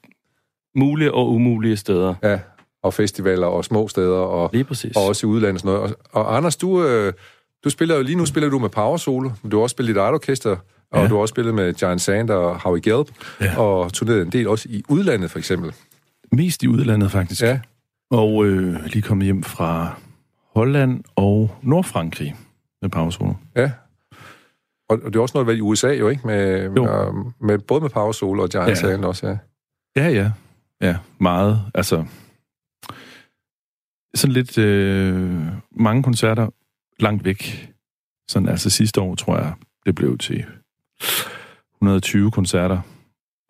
[0.75, 2.13] mulige og umulige steder.
[2.23, 2.39] Ja,
[2.83, 4.95] og festivaler og små steder, og, Lige præcis.
[4.95, 5.95] og også i udlandet sådan noget.
[6.11, 7.13] Og, og Anders, du, øh,
[7.63, 9.95] du spiller jo lige nu spiller du med Power Solo, men du har også spillet
[9.95, 10.55] dit eget orkester,
[10.91, 11.07] og ja.
[11.07, 13.07] du har også spillet med Giant Sand og Howie Gelb,
[13.41, 13.59] ja.
[13.59, 15.73] og turneret en del også i udlandet, for eksempel.
[16.31, 17.41] Mest i udlandet, faktisk.
[17.41, 17.59] Ja.
[18.11, 19.99] Og øh, lige kommet hjem fra
[20.55, 22.35] Holland og Nordfrankrig
[22.81, 23.33] med Power Solo.
[23.55, 23.71] Ja.
[24.89, 26.27] Og, og det er også noget, vel i USA jo, ikke?
[26.27, 28.75] Med, med, med, både med Power Solo og Giant ja.
[28.75, 29.37] Sand også, ja.
[29.95, 30.31] Ja, ja.
[30.81, 31.61] Ja, meget.
[31.73, 32.05] Altså,
[34.15, 35.39] sådan lidt øh,
[35.71, 36.49] mange koncerter
[36.99, 37.73] langt væk.
[38.29, 39.53] Sådan altså sidste år, tror jeg,
[39.85, 40.45] det blev til
[41.75, 42.81] 120 koncerter.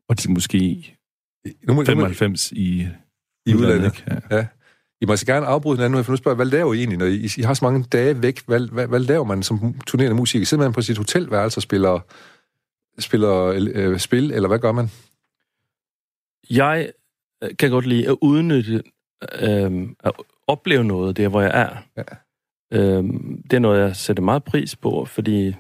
[0.10, 0.94] Og det måske
[1.64, 2.88] nu må, 95 nu må, i,
[3.46, 4.06] i udlandet.
[4.08, 4.38] Ja.
[4.38, 4.48] ja.
[5.02, 7.06] I må så gerne afbryde hinanden nu, for nu spørger hvad laver I egentlig, når
[7.06, 8.46] I, I har så mange dage væk?
[8.46, 10.46] Hvad, hvad, hvad laver man som turnerende musiker?
[10.46, 12.00] Sidder man på sit hotelværelse og spiller,
[13.00, 14.90] spiller øh, spil, eller hvad gør man?
[16.50, 16.92] Jeg
[17.44, 18.84] øh, kan godt lide at udnytte
[19.42, 20.12] øh, at
[20.48, 21.78] opleve noget der, hvor jeg er.
[21.98, 22.04] Ja.
[22.74, 25.56] Øhm, det er noget, jeg sætter meget pris på, fordi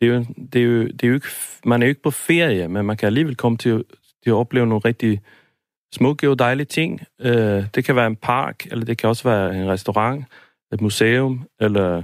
[0.00, 1.28] det er jo, det er jo, det er jo ikke,
[1.64, 3.84] man er jo ikke på ferie, men man kan alligevel komme til,
[4.22, 5.20] til at opleve nogle rigtig
[5.94, 7.00] smukke og dejlige ting.
[7.20, 10.24] Øh, det kan være en park, eller det kan også være en restaurant,
[10.72, 12.02] et museum, eller,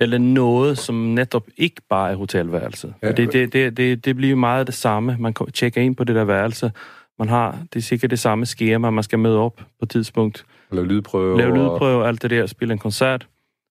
[0.00, 2.94] eller noget, som netop ikke bare er hotelværelse.
[3.02, 3.12] Ja.
[3.12, 5.16] Det, det, det, det, det bliver meget det samme.
[5.18, 6.72] Man tjekker ind på det der værelse,
[7.18, 10.44] man har, det er sikkert det samme skema, man skal med op på et tidspunkt.
[10.72, 11.38] Lave lydprøve.
[11.38, 12.08] Lave lydprøve, og...
[12.08, 13.28] alt det der, spille en koncert,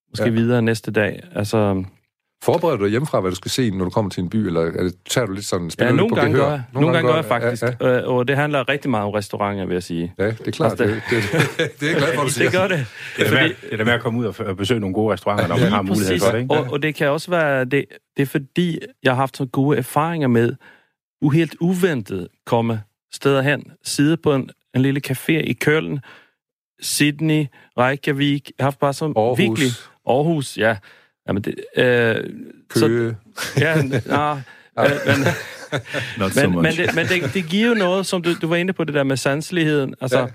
[0.10, 0.32] måske ja.
[0.32, 1.24] videre næste dag.
[1.36, 1.84] Altså,
[2.44, 4.62] Forbereder du dig hjemmefra, hvad du skal se, når du kommer til en by, eller
[4.62, 6.64] er det, tager du lidt sådan, spiller ja, nogle gange gør jeg.
[6.74, 8.02] Nogle, nogle gange gør jeg faktisk, ja, ja.
[8.02, 10.14] og det handler rigtig meget om restauranter, vil jeg sige.
[10.20, 10.82] Ja, det er klart.
[10.82, 11.24] Altså, det, det,
[11.58, 12.50] det, det er glad for, du siger.
[12.50, 12.86] Det gør det.
[13.18, 15.56] Det er, med, det er med at komme ud og besøge nogle gode restauranter, når
[15.56, 16.42] ja, man har mulighed for det.
[16.42, 16.54] Ikke?
[16.54, 17.86] Og, og det kan også være, det,
[18.18, 20.56] det er fordi, jeg har haft så gode erfaringer med,
[21.34, 22.82] helt uventet komme
[23.14, 26.00] steder hen, sidde på en, en lille café i Køln,
[26.82, 27.46] Sydney,
[27.78, 29.40] Reykjavik, jeg har haft bare så Aarhus.
[29.40, 29.70] virkelig...
[30.08, 30.78] Aarhus, ja.
[31.30, 32.16] Jamen det, øh,
[32.70, 33.18] Køge.
[33.38, 34.42] Så, ja, na, øh,
[36.18, 38.74] men, men, men, det, men det, det giver jo noget, som du, du var inde
[38.74, 39.96] på, det der med sanseligheden.
[40.02, 40.28] Altså, ja.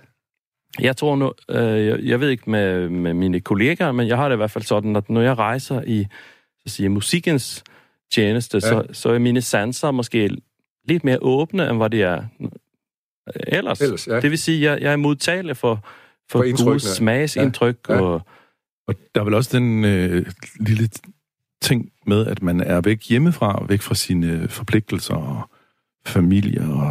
[0.81, 4.29] Jeg tror nu, øh, jeg, jeg ved ikke med, med mine kollegaer, men jeg har
[4.29, 6.07] det i hvert fald sådan, at når jeg rejser i
[6.67, 7.65] så siger, musikkens
[8.13, 8.61] tjeneste, ja.
[8.61, 10.31] så, så er mine sanser måske
[10.89, 12.23] lidt mere åbne, end hvad de er
[13.47, 13.81] ellers.
[13.81, 14.21] ellers ja.
[14.21, 15.75] Det vil sige, at jeg, jeg er modtagelig for,
[16.31, 17.77] for, for gode smagsindtryk.
[17.89, 17.95] Ja.
[17.95, 18.01] Ja.
[18.01, 18.27] Og,
[18.89, 20.27] og der er vel også den øh,
[20.61, 20.89] lille
[21.63, 25.51] ting med, at man er væk hjemmefra, væk fra sine forpligtelser og
[26.07, 26.91] familie og,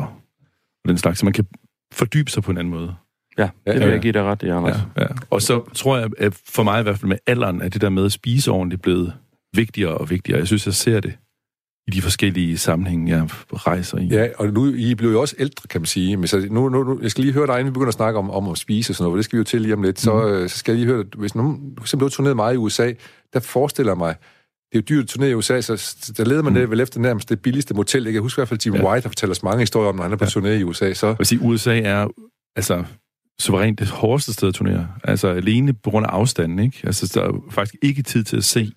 [0.84, 1.46] og den slags, så man kan
[1.94, 2.96] fordybe sig på en anden måde.
[3.38, 4.78] Ja, det vil ja, jeg give dig ret i, Anders.
[4.98, 5.08] Ja, ja.
[5.30, 7.90] Og så tror jeg, at for mig i hvert fald med alderen, at det der
[7.90, 9.14] med at spise ordentligt blevet
[9.56, 10.40] vigtigere og vigtigere.
[10.40, 11.18] Jeg synes, jeg ser det
[11.88, 14.06] i de forskellige sammenhænge, jeg rejser i.
[14.06, 16.18] Ja, og nu I blev jo også ældre, kan man sige.
[16.18, 18.30] Men så nu, nu, jeg skal lige høre dig, inden vi begynder at snakke om,
[18.30, 19.96] om at spise og sådan noget, for det skal vi jo til lige om lidt.
[19.96, 20.00] Mm.
[20.00, 20.50] Så, mhm.
[20.50, 22.92] så skal jeg lige høre, hvis nu, for eksempel du turneret meget i USA,
[23.34, 24.16] der forestiller jeg mig,
[24.72, 26.60] det er jo dyrt at turnere i USA, så der leder man mm.
[26.60, 28.04] det vel efter nærmest det billigste motel.
[28.04, 28.90] Jeg kan huske i hvert fald, Jim ja.
[28.90, 30.30] White har fortalt os mange historier om, når han er på ja.
[30.30, 30.94] turné i USA.
[30.94, 31.16] Så...
[31.20, 32.08] Jeg sige, USA er
[32.56, 32.84] altså
[33.40, 34.88] suverænt det hårdeste sted at turnere.
[35.04, 36.82] Altså alene på grund af afstanden, ikke?
[36.84, 38.72] Altså der er faktisk ikke tid til at se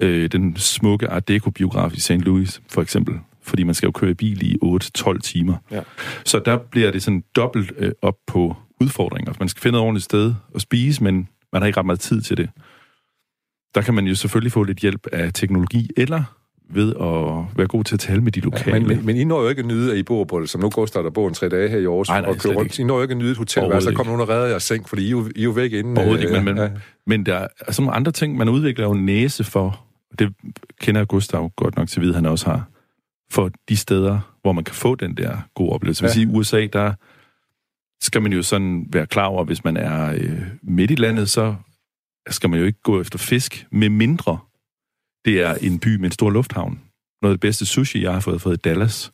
[0.00, 2.10] øh, den smukke Art Deco-biograf i St.
[2.10, 3.14] Louis, for eksempel.
[3.42, 5.56] Fordi man skal jo køre i bil i 8-12 timer.
[5.70, 5.80] Ja.
[6.24, 9.32] Så der bliver det sådan dobbelt øh, op på udfordringer.
[9.38, 12.22] Man skal finde et ordentligt sted at spise, men man har ikke ret meget tid
[12.22, 12.50] til det.
[13.74, 16.24] Der kan man jo selvfølgelig få lidt hjælp af teknologi, eller
[16.68, 18.76] ved at være god til at tale med de lokale.
[18.76, 20.60] Ja, men, men, I når jo ikke at nyde, at I bor på det, som
[20.60, 22.78] nu går der bor en tre dage her i Aarhus, nej, nej, og kører rundt.
[22.78, 24.88] I når jo ikke at nyde et hotel, så kommer nogen og redder jeres seng,
[24.88, 25.96] fordi I er jo, I er jo væk inden.
[25.96, 26.70] Overhovedet ikke, men, men, ja.
[27.06, 29.84] men der er sådan nogle andre ting, man udvikler jo næse for,
[30.18, 30.34] det
[30.80, 32.68] kender Gustav godt nok til at vide, han også har,
[33.30, 36.04] for de steder, hvor man kan få den der gode oplevelse.
[36.04, 36.08] Ja.
[36.08, 36.92] Hvis i USA, der
[38.02, 41.54] skal man jo sådan være klar over, hvis man er øh, midt i landet, så
[42.30, 44.38] skal man jo ikke gå efter fisk, med mindre
[45.24, 46.80] det er en by med en stor lufthavn.
[47.22, 49.12] Noget af det bedste sushi, jeg har fået, fået i Dallas.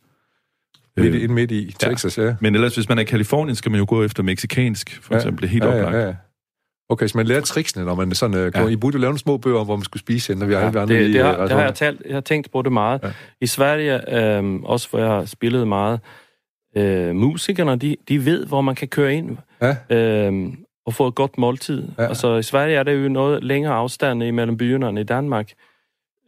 [0.96, 2.24] Midt, øh, midt i Texas, ja.
[2.24, 2.34] ja.
[2.40, 5.18] Men ellers, hvis man er i Kalifornien, skal man jo gå efter meksikansk, for ja.
[5.18, 5.42] eksempel.
[5.42, 5.96] Det er helt ja, oplagt.
[5.96, 6.14] Ja, ja.
[6.88, 8.61] Okay, så man lærer tricksene, når man sådan uh, går...
[8.61, 8.68] Ja.
[8.68, 10.66] I burde jo lave nogle små bøger, hvor man skulle spise, når vi har ja,
[10.66, 12.72] andre det, i, det, har, uh, det har jeg, talt, jeg har tænkt på det
[12.72, 13.00] meget.
[13.02, 13.12] Ja.
[13.40, 16.00] I Sverige, øh, også hvor jeg har spillet meget,
[16.76, 19.96] øh, musikerne, de, de ved, hvor man kan køre ind ja.
[19.96, 20.52] øh,
[20.86, 21.88] og få et godt måltid.
[21.98, 22.06] Ja.
[22.06, 25.50] Altså, i Sverige er det jo noget længere afstand imellem byerne end i Danmark.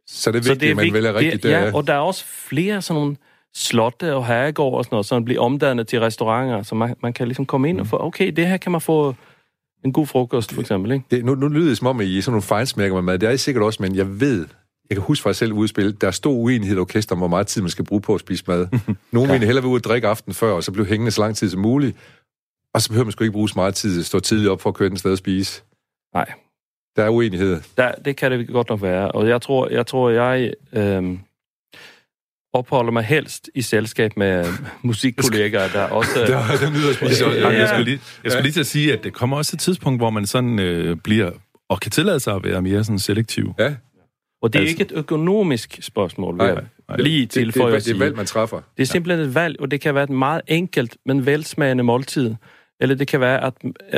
[0.08, 1.42] Så det er vigtigt, så det er at man vælger rigtigt.
[1.42, 3.16] Det, ja, og der er også flere sådan nogle
[3.54, 7.28] slotte og herregård og sådan noget, som bliver omdannet til restauranter, så man, man kan
[7.28, 7.80] ligesom komme ind mm.
[7.80, 9.14] og få, okay, det her kan man få
[9.84, 11.04] en god frokost, for eksempel, ikke?
[11.10, 13.18] Det, nu, nu lyder det som om, at I er sådan nogle fejlsmærker med mad.
[13.18, 14.46] Det er I sikkert også, men jeg ved,
[14.90, 17.46] jeg kan huske fra selv udspil, der er stor uenighed i orkester om, hvor meget
[17.46, 18.66] tid man skal bruge på at spise mad.
[19.12, 19.38] Nogle ja.
[19.38, 21.50] vil hellere være ude og drikke aften før, og så blive hængende så lang tid
[21.50, 21.96] som muligt.
[22.74, 24.70] Og så behøver man sgu ikke bruge så meget tid at stå tidligt op for
[24.70, 25.62] at køre den sted og spise.
[26.14, 26.32] Nej.
[26.96, 27.60] Der er uenighed.
[27.76, 29.12] Der, det kan det godt nok være.
[29.12, 31.18] Og jeg tror, jeg, tror, jeg øh,
[32.52, 34.44] opholder mig helst i selskab med
[34.82, 36.10] musikkollegaer, der også...
[36.20, 39.04] der, der nyder spise ja, Jeg skulle lige, jeg skulle lige til at sige, at
[39.04, 41.30] det kommer også et tidspunkt, hvor man sådan øh, bliver
[41.68, 43.54] og kan tillade sig at være mere sådan selektiv.
[43.58, 43.74] Ja.
[44.42, 47.72] Og det er altså, ikke et økonomisk spørgsmål, vil jeg nej, lige til det, det,
[47.72, 48.60] det, det er valg, man træffer.
[48.76, 52.34] Det er simpelthen et valg, og det kan være et meget enkelt, men velsmagende måltid.
[52.82, 53.54] Eller det kan være, at...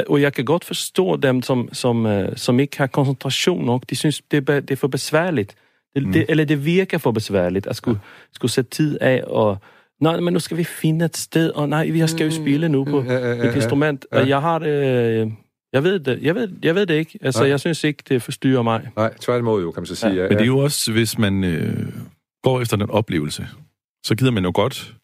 [0.08, 3.82] Og jeg kan godt forstå dem, som, som, øh, som ikke har koncentration nok.
[3.90, 5.56] De synes, det er, det er for besværligt.
[5.94, 6.12] Det, mm.
[6.12, 8.00] det, eller det virker for besværligt at skulle,
[8.32, 9.58] skulle sætte tid af og...
[10.00, 12.44] Nej, men nu skal vi finde et sted, og nej, vi skal jo mm.
[12.44, 14.06] spille nu på ja, ja, ja, et instrument.
[14.12, 14.26] Ja.
[14.26, 15.32] Jeg har det...
[15.72, 17.18] Jeg ved det, jeg ved, jeg ved det ikke.
[17.22, 17.50] Altså, Nej.
[17.50, 18.88] jeg synes ikke, det forstyrrer mig.
[18.96, 20.12] Nej, tværtimod jo, kan man så sige.
[20.12, 20.22] Ja.
[20.22, 21.86] Ja, Men det er jo også, hvis man øh,
[22.42, 23.48] går efter den oplevelse,
[24.04, 24.94] så gider man jo godt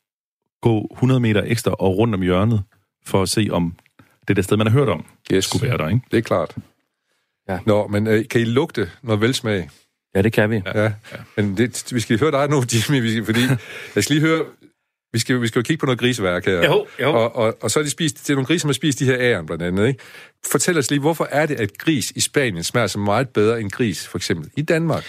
[0.63, 2.63] gå 100 meter ekstra og rundt om hjørnet,
[3.05, 3.75] for at se, om
[4.29, 5.45] det der sted, man har hørt om, yes.
[5.45, 6.01] skulle være der, ikke?
[6.11, 6.57] Det er klart.
[7.49, 7.59] Ja.
[7.67, 9.71] Nå, men øh, kan I lugte noget velsmag?
[10.15, 10.63] Ja, det kan vi.
[10.67, 10.93] Ja, ja.
[11.37, 13.41] men det, vi skal høre dig nu, Jimmy, fordi
[13.95, 14.45] jeg skal lige høre,
[15.13, 16.65] vi skal, vi skal jo kigge på noget griseværk her.
[16.65, 17.11] Jo, jo.
[17.11, 19.05] Og, og, og så er de spist, det er nogle grise, som har spist de
[19.05, 19.89] her æren blandt andet.
[19.89, 20.01] Ikke?
[20.51, 23.71] Fortæl os lige, hvorfor er det, at gris i Spanien smager så meget bedre end
[23.71, 25.05] gris, for eksempel i Danmark?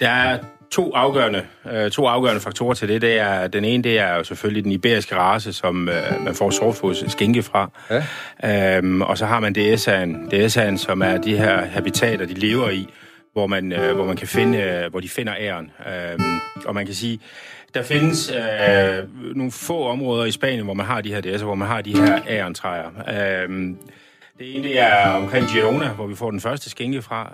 [0.00, 0.38] Der er
[0.72, 1.42] to afgørende,
[1.72, 3.02] øh, to afgørende faktorer til det.
[3.02, 6.50] det er, den ene det er jo selvfølgelig den iberiske race, som øh, man får
[6.50, 7.70] softfods skinke fra.
[8.42, 8.76] Ja.
[8.78, 12.86] Øhm, og så har man DSA'en, DSA'en, som er de her habitater, de lever i,
[13.32, 15.70] hvor man, øh, hvor man kan finde, øh, hvor de finder æren.
[15.88, 17.20] Øhm, og man kan sige,
[17.74, 19.04] der findes øh,
[19.36, 21.96] nogle få områder i Spanien, hvor man har de her DS'er, hvor man har de
[21.96, 22.90] her ærentræer.
[23.44, 23.78] Øhm,
[24.38, 27.32] det ene det er omkring Girona, hvor vi får den første skænke fra.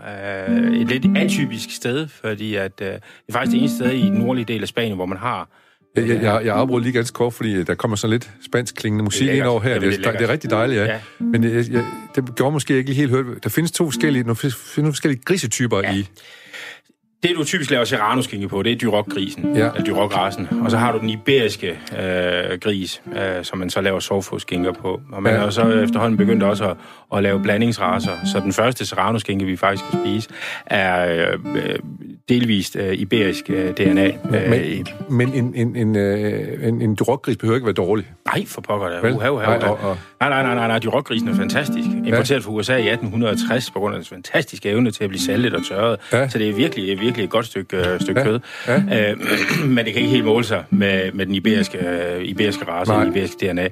[0.49, 4.03] Øh, et lidt atypisk sted, fordi at, øh, det er faktisk det eneste sted i
[4.03, 5.49] den nordlige del af Spanien, hvor man har
[5.97, 9.05] jeg, jeg, jeg, jeg afbryder lige ganske kort, fordi der kommer sådan lidt spansk klingende
[9.05, 9.75] musik ind over her.
[9.75, 10.85] Det, det, det, det er rigtig dejligt, ja.
[10.85, 11.01] ja.
[11.19, 11.85] Men jeg, jeg,
[12.15, 13.45] det gjorde måske ikke helt hørt.
[13.45, 14.37] Der findes to forskellige, nogle
[14.93, 15.95] forskellige grisetyper ja.
[15.95, 16.07] i
[17.23, 19.71] det, du typisk laver serrano på, det er Duroc-grisen, ja.
[19.71, 20.49] eller Duroc-rasen.
[20.65, 25.01] Og så har du den iberiske øh, gris, øh, som man så laver sovfodskinker på.
[25.13, 25.41] Og man ja.
[25.41, 26.77] har så efterhånden begyndt også at,
[27.17, 28.11] at lave blandingsraser.
[28.33, 30.29] Så den første serrano vi faktisk kan spise,
[30.67, 31.79] er øh,
[32.29, 34.07] delvist øh, iberisk øh, DNA.
[34.07, 38.07] Øh, men men en, en, en, øh, en, en Duroc-gris behøver ikke være dårlig?
[38.35, 39.01] Nej, for pokker da.
[39.01, 39.59] Uha, uha, uha.
[39.59, 39.99] Nej, og, og...
[40.21, 40.79] nej, nej, nej, nej, nej.
[40.79, 41.89] Duroc-grisen er fantastisk.
[42.07, 42.47] Importeret ja.
[42.47, 45.67] fra USA i 1860 på grund af dens fantastiske evne til at blive saltet og
[45.67, 45.99] tørret.
[46.13, 46.29] Ja.
[46.29, 48.27] Så det er virkelig, virkelig et godt stykke, øh, stykke ja.
[48.27, 48.41] kød.
[48.67, 49.11] Ja.
[49.11, 49.17] Øh,
[49.75, 53.09] men det kan ikke helt måle sig med, med den iberiske, øh, iberiske race, den
[53.09, 53.69] iberiske DNA.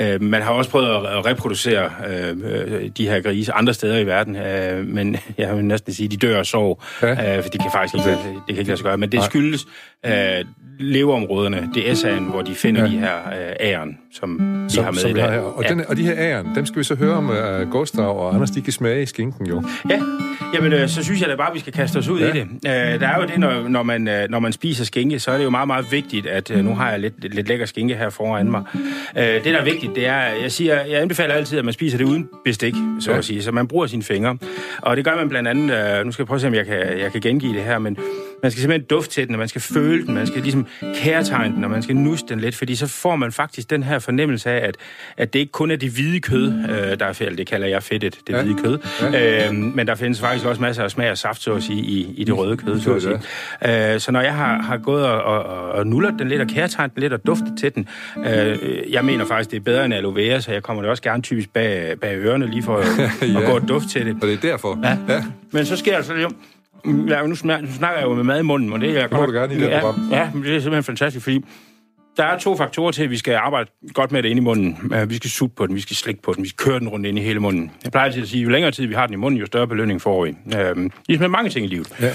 [0.00, 4.36] Øh, man har også prøvet at reproducere øh, de her grise andre steder i verden,
[4.36, 7.36] øh, men jeg vil næsten sige, at de dør af sorg, ja.
[7.36, 8.18] øh, for de kan faktisk ikke, det
[8.48, 8.98] kan ikke lade sig gøre.
[8.98, 9.66] Men det skyldes
[10.06, 10.44] øh,
[10.78, 12.86] leveområderne, det er sagen, hvor de finder ja.
[12.86, 14.38] de her øh, æren, som
[14.68, 15.40] de som, har med som i dag.
[15.40, 15.68] Og, ja.
[15.68, 18.50] den, og de her æren, dem skal vi så høre om uh, Gustav og Anders,
[18.50, 19.62] de kan smage i skinken jo.
[19.90, 20.00] Ja,
[20.54, 22.28] jamen øh, så synes jeg da bare, at vi skal kaste os ud ja.
[22.28, 22.42] i det.
[22.42, 25.36] Uh, der er jo det, når, når, man, uh, når man spiser skinke, så er
[25.36, 28.10] det jo meget, meget vigtigt, at uh, nu har jeg lidt, lidt lækker skinke her
[28.10, 28.62] foran mig.
[28.74, 31.98] Uh, det, der er vigtigt, det er, jeg siger, jeg anbefaler altid, at man spiser
[31.98, 33.18] det uden bestik, så ja.
[33.18, 33.42] at sige.
[33.42, 34.38] Så man bruger sine fingre.
[34.82, 36.66] Og det gør man blandt andet, uh, nu skal jeg prøve at se, om jeg
[36.66, 37.96] kan, jeg kan gengive det her, men
[38.42, 41.54] man skal simpelthen dufte til den, og man skal føle den, man skal ligesom kærtegne
[41.56, 44.50] den, og man skal nusse den lidt, fordi så får man faktisk den her fornemmelse
[44.50, 44.76] af, at,
[45.16, 47.82] at det ikke kun er det hvide kød, øh, der er fedt, det kalder jeg
[47.82, 48.42] fedtet, det ja.
[48.42, 49.48] hvide kød, ja.
[49.48, 52.14] øh, men der findes faktisk også masser af smag og saft, så at sige, i,
[52.16, 53.94] i det røde kød, så at sige.
[53.94, 56.94] Øh, så når jeg har, har gået og, og, og nullet den lidt, og kærtegnet
[56.94, 57.88] den lidt, og duftet til den,
[58.26, 61.02] øh, jeg mener faktisk, det er bedre end aloe vera, så jeg kommer det også
[61.02, 62.86] gerne typisk bag, bag ørerne, lige for at,
[63.32, 63.40] ja.
[63.40, 64.14] at gå og dufte til det.
[64.14, 64.78] Og det er derfor?
[64.82, 65.14] Ja.
[65.14, 65.24] ja.
[65.50, 66.34] Men så sker der så
[66.84, 69.10] lidt Ja, nu, snakker, jeg jo med mad i munden, og det er jeg godt...
[69.10, 70.08] Det må du gerne i det ja, program.
[70.10, 71.44] Ja, men det er simpelthen fantastisk, fordi
[72.16, 74.92] der er to faktorer til, at vi skal arbejde godt med det inde i munden.
[75.08, 77.06] Vi skal sutte på den, vi skal slikke på den, vi skal køre den rundt
[77.06, 77.70] ind i hele munden.
[77.84, 79.46] Jeg plejer altid at sige, at jo længere tid vi har den i munden, jo
[79.46, 80.30] større belønning får vi.
[80.30, 81.92] Uh, ligesom med mange ting i livet.
[82.00, 82.12] Ja.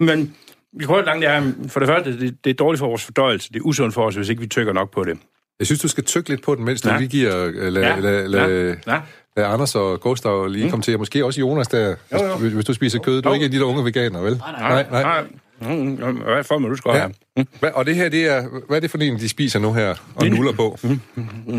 [0.00, 0.34] Men
[0.78, 3.48] vi kan langt det er, for det første, det, det er dårligt for vores fordøjelse.
[3.52, 5.18] Det er usundt for os, hvis ikke vi tykker nok på det.
[5.58, 6.98] Jeg synes, du skal tykke lidt på den, mens du Ja.
[6.98, 7.46] lige giver...
[7.48, 7.98] Uh, lad, Ja.
[8.00, 8.92] lad, lad, Ja.
[8.92, 9.00] Ja.
[9.36, 12.36] Lad Anders og Gustav lige komme til, og måske også Jonas der, hvis, Jo, jo.
[12.36, 13.22] hvis, hvis du spiser kød.
[13.22, 13.34] Du er Jo.
[13.34, 14.36] ikke en lille unge veganer, vel?
[14.36, 15.02] Nej, nej.
[15.02, 15.26] nej.
[15.60, 16.98] Mm, Hvad får man, du skal Ja.
[16.98, 17.12] have?
[17.36, 19.72] Mm, Hvad, og det her, det er, hvad er det for en, de spiser nu
[19.72, 20.78] her, og nuller på?
[20.82, 21.00] mm,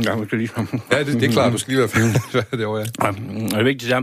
[0.02, 0.50] Ja, man skal lige...
[0.92, 1.80] Ja, det, det er klart, du skal lige
[2.34, 2.86] være er det over, ja.
[3.04, 4.02] Ja, mm, og det vigtigste er,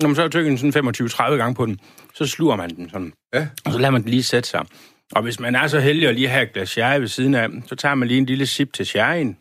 [0.00, 1.78] når man så den sådan 25-30 gange på den,
[2.14, 3.12] så sluger man den sådan.
[3.34, 3.46] Ja.
[3.64, 4.64] Og så lader man den lige sætte sig.
[5.12, 7.48] Og hvis man er så heldig at lige have et glas sherry ved siden af,
[7.66, 9.36] så tager man lige en lille sip til sherryen.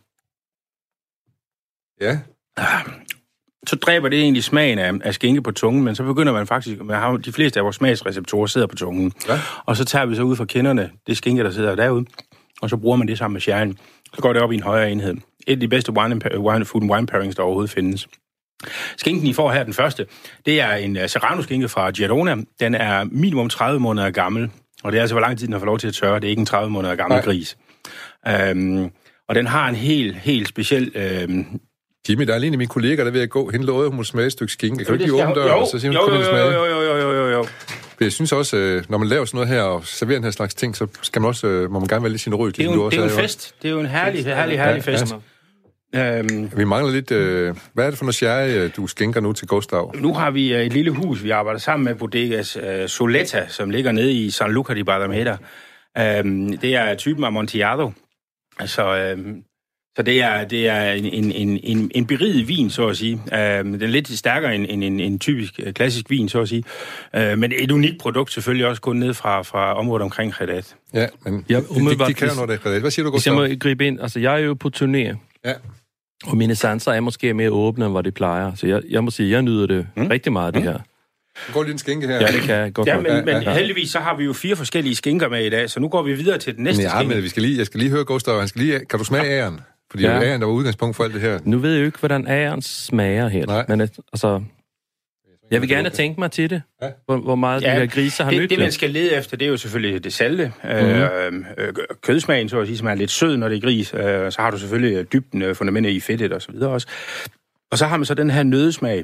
[2.01, 2.19] Ja.
[3.68, 6.84] Så dræber det egentlig smagen af, af skinke på tungen, men så begynder man faktisk,
[6.84, 9.12] man har, de fleste af vores smagsreceptorer sidder på tungen.
[9.28, 9.39] Ja.
[9.66, 12.05] Og så tager vi så ud fra kinderne det skinke, der sidder derude,
[12.62, 13.78] og så bruger man det sammen med sherryen.
[14.14, 15.14] Så går det op i en højere enhed.
[15.47, 18.07] Et af de bedste wine, and wine, food and wine pairings, der overhovedet findes.
[18.97, 20.05] Skinken, I får her, den første,
[20.45, 22.36] det er en uh, Serrano-skinke fra Girona.
[22.59, 24.49] Den er minimum 30 måneder gammel,
[24.84, 26.16] og det er altså, hvor lang tid den har fået lov til at tørre.
[26.16, 27.26] Det er ikke en 30 måneder gammel Nej.
[27.26, 27.57] gris.
[28.51, 28.91] Um,
[29.30, 30.91] og den har en helt, helt speciel...
[31.30, 31.62] Um,
[32.09, 33.49] Jimmy, der er lige en af mine kolleger, der vil jeg gå.
[33.49, 34.77] Hende lovede, hun må smage et stykke skinke.
[34.77, 36.27] Kan du ikke lige åbne døren, jo, og så siger hun, jo, kom jo, ind
[36.27, 36.45] og smage?
[36.45, 37.43] jo, jo, jo, jo, jo, jo.
[37.43, 40.31] For Jeg synes også, øh, når man laver sådan noget her, og serverer den her
[40.31, 42.51] slags ting, så skal man også, øh, må man gerne vælge sin rød.
[42.51, 43.55] Det er jo, en- det er jo en fest.
[43.61, 44.97] Det er jo en herlig, herlig, herlig Ja, ja.
[44.97, 45.15] fest.
[45.95, 47.11] Øhm, Vi mangler lidt...
[47.11, 49.93] Øh, hvad er det for noget sherry, øh, du skænker nu til Gustav?
[49.95, 53.69] nu har vi øh, et lille hus, vi arbejder sammen med, Bodegas øh, Soletta, som
[53.69, 55.37] ligger nede i San Luca di Barrameda.
[55.97, 57.91] Øhm, det er typen Amontillado.
[58.59, 59.35] Altså, øhm,
[59.95, 63.13] så det er, det er en, en, en, en, beriget vin, så at sige.
[63.13, 66.49] Øhm, den er lidt stærkere end en, en, en typisk øh, klassisk vin, så at
[66.49, 66.63] sige.
[67.15, 70.75] Øh, men et unikt produkt selvfølgelig også kun ned fra, fra området omkring Redat.
[70.93, 73.33] Ja, men Ja, ja, de, de, kan jo noget, der Hvad siger du, Hvis jeg
[73.33, 73.49] Gustav?
[73.49, 74.97] må gribe ind, altså jeg er jo på turné,
[75.45, 75.53] Ja.
[76.25, 78.55] og mine sanser er måske mere åbne, end hvad de plejer.
[78.55, 80.07] Så jeg, jeg må sige, jeg nyder det mm.
[80.07, 80.77] rigtig meget, det her.
[81.47, 82.15] Du går lige en skænke her.
[82.15, 83.53] Ja, det kan jeg godt Ja, men, Ja, men ja, ja.
[83.57, 86.13] heldigvis så har vi jo fire forskellige skinker med i dag, så nu går vi
[86.13, 87.15] videre til den næste ja, skinke.
[87.15, 88.39] men vi skal lige, jeg skal lige høre Gustav.
[88.39, 89.59] Han skal lige, kan du smage æren?
[89.91, 90.21] Fordi ja.
[90.21, 91.39] Æren, der var udgangspunkt for alt det her.
[91.43, 93.47] Nu ved jeg jo ikke, hvordan æren smager helt.
[93.47, 93.65] Nej.
[93.67, 94.41] Men at- altså,
[95.51, 96.61] jeg vil gerne tænke mig til det.
[97.05, 99.37] Hvor, hvor meget Ja, de her griser har det, mødt det, man skal lede efter,
[99.37, 100.51] det er jo selvfølgelig det salte.
[100.63, 101.45] Mm-hmm.
[101.57, 103.93] Øh, kødsmagen, så at sige, som er lidt sød, når det er gris.
[103.93, 106.87] Øh, så har du selvfølgelig dybden, øh, fundamentet i fedtet og så videre også.
[107.71, 109.03] Og så har man så den her nødesmag.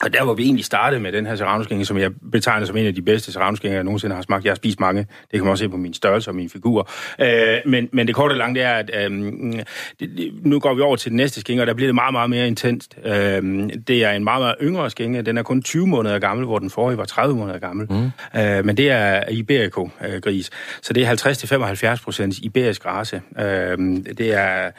[0.00, 2.86] Og der, hvor vi egentlig startede med den her serrano som jeg betegner som en
[2.86, 4.44] af de bedste serrano jeg nogensinde har smagt.
[4.44, 5.00] Jeg har spist mange.
[5.00, 6.90] Det kan man også se på min størrelse og min figur.
[7.18, 9.10] Øh, men, men det korte og lange, det er, at øh,
[10.00, 12.12] det, det, nu går vi over til den næste skænke, og der bliver det meget,
[12.12, 12.98] meget mere intenst.
[13.04, 13.12] Øh,
[13.88, 15.22] det er en meget, meget yngre skænke.
[15.22, 17.86] Den er kun 20 måneder gammel, hvor den forrige var 30 måneder gammel.
[17.90, 18.40] Mm.
[18.40, 20.50] Øh, men det er Iberico-gris.
[20.82, 23.22] Så det er 50-75 procent iberisk race.
[23.38, 23.78] Øh,
[24.18, 24.70] det er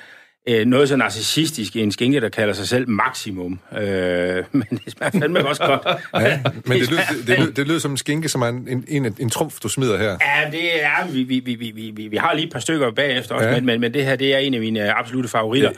[0.49, 3.59] øh, noget så narcissistisk i en skinke, der kalder sig selv Maximum.
[3.77, 3.79] Øh,
[4.51, 6.01] men det smager fandme også godt.
[6.13, 8.67] Ja, men det lyder, det, det, lyder, det lyder som en skinke, som er en,
[8.67, 10.17] en, en, en trumf, du smider her.
[10.21, 11.07] Ja, det er...
[11.11, 13.53] Vi, vi, vi, vi, vi, vi, har lige et par stykker bagefter også, Ja.
[13.53, 13.59] ja.
[13.59, 15.71] men, men, men det her, det er en af mine øh, absolute favoritter.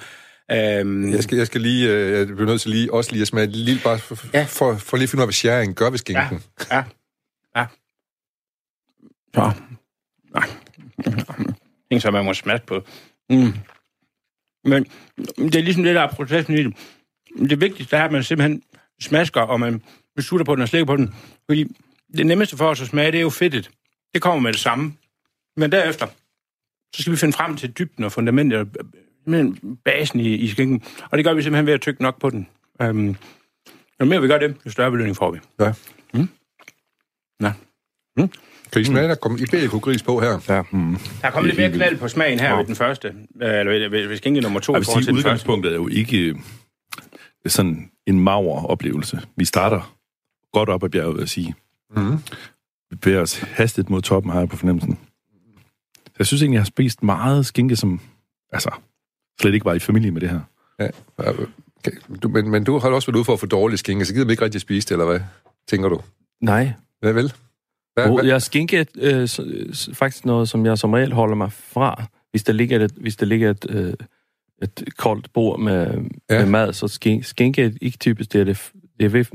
[0.50, 0.80] Ja.
[0.80, 3.28] Øhm, Jeg skal, jeg skal lige, øh, jeg bliver nødt til lige, også lige at
[3.28, 4.40] smage lidt, bare for, Ja.
[4.40, 4.46] ja.
[4.50, 6.44] for, for lige at finde ud af, hvad sherryen gør ved ja, skinken.
[6.72, 6.84] ja,
[7.58, 7.66] ja.
[9.36, 9.52] Så.
[10.34, 10.48] Nej.
[11.92, 12.82] Ting, som man må smaske på.
[13.30, 13.54] Mm.
[14.68, 14.86] Men
[15.38, 16.74] det er ligesom det, der er processen i det.
[17.50, 18.64] Det vigtigste er, at man simpelthen
[19.00, 19.82] smasker, og man
[20.16, 21.14] beslutter på den og slikker på den.
[21.46, 21.76] Fordi
[22.18, 23.70] det nemmeste for os at smage, det er jo fedtet.
[24.14, 24.94] Det kommer med det samme.
[25.58, 26.08] Men derefter,
[26.96, 28.70] så skal vi finde frem til dybden og fundamentet,
[29.24, 30.84] simpelthen basen i, i skinken.
[31.12, 32.48] Og det gør vi simpelthen ved at tykke nok på den.
[32.84, 33.16] Um,
[34.00, 35.40] jo mere vi gør det, jo større belønning får vi.
[35.60, 35.74] Ja.
[36.14, 36.30] Mm.
[37.40, 37.50] Nå.
[38.18, 38.30] Kan
[38.76, 40.40] I smage, der kommer Iberico-gris på her?
[40.50, 40.98] Ja, mm.
[41.22, 43.08] Der er kommet lidt mere knald på smagen her ved den første.
[43.42, 44.74] Øh, Eller ved, ved, ved skinke nummer to.
[44.74, 46.36] Jeg vil sige, udgangspunktet er jo ikke øh,
[47.48, 49.22] sådan en maver oplevelse.
[49.36, 49.96] Vi starter
[50.54, 51.56] godt op ad bjerget, vil jeg sige.
[51.96, 52.18] Mm.
[52.90, 55.00] Vi bevæger os hastigt mod toppen, har jeg på fornemmelsen.
[56.18, 58.00] Jeg synes egentlig, jeg har spist meget skinke, som
[58.54, 58.70] altså,
[59.42, 60.40] slet ikke var i familie med det her.
[60.80, 60.90] Ja.
[61.18, 61.92] Okay.
[62.24, 64.26] Du, men, men du har også været ude for at få dårlig skinke, så gider
[64.26, 65.20] vi ikke rigtig spise det, eller hvad?
[65.68, 66.02] Tænker du?
[66.42, 66.74] Nej.
[67.02, 67.34] Hvad vel?
[68.04, 68.24] Hvad, hvad?
[68.26, 69.28] jeg skinke øh,
[69.94, 72.04] faktisk noget, som jeg som regel holder mig fra.
[72.32, 73.94] Hvis der ligger et, hvis der ligger et, øh,
[74.62, 75.88] et koldt bord med,
[76.30, 76.36] Ja.
[76.36, 76.40] ja.
[76.40, 78.42] med mad, så skin, skinke er ikke typisk det.
[78.42, 79.28] er Det, det, vil,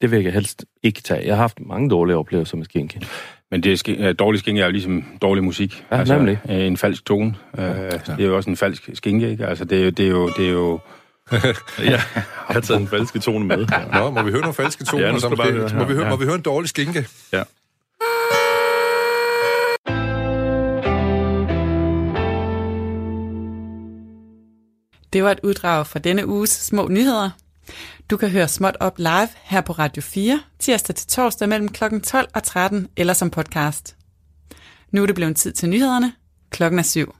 [0.00, 1.26] det vil jeg helst ikke tage.
[1.26, 3.00] Jeg har haft mange dårlige oplevelser med skinke.
[3.50, 5.84] Men det er sk- dårlig skinke er jo ligesom dårlig musik.
[5.92, 6.38] Ja, nemlig.
[6.50, 7.34] øh, En falsk tone.
[7.58, 9.46] Øh, Det er jo også en falsk skinke, ikke?
[9.46, 9.90] Altså, det er jo...
[9.90, 10.80] Det er jo, det er jo
[11.32, 11.40] Ja,
[11.90, 12.00] jeg
[12.48, 13.66] har taget en falske tone med.
[13.92, 15.06] Nå, må vi høre nogle falske toner?
[15.06, 16.10] Ja, nu skal så bare måske- høre må, vi høre, Ja.
[16.10, 17.06] må vi høre en dårlig skinke?
[17.32, 17.42] Ja.
[25.12, 27.30] Det var et uddrag fra denne uges små nyheder.
[28.10, 31.84] Du kan høre Småt op live her på Radio 4, tirsdag til torsdag mellem kl.
[32.04, 33.96] 12 og 13, eller som podcast.
[34.90, 36.12] Nu er det blevet tid til nyhederne.
[36.50, 37.14] Klokken er syv.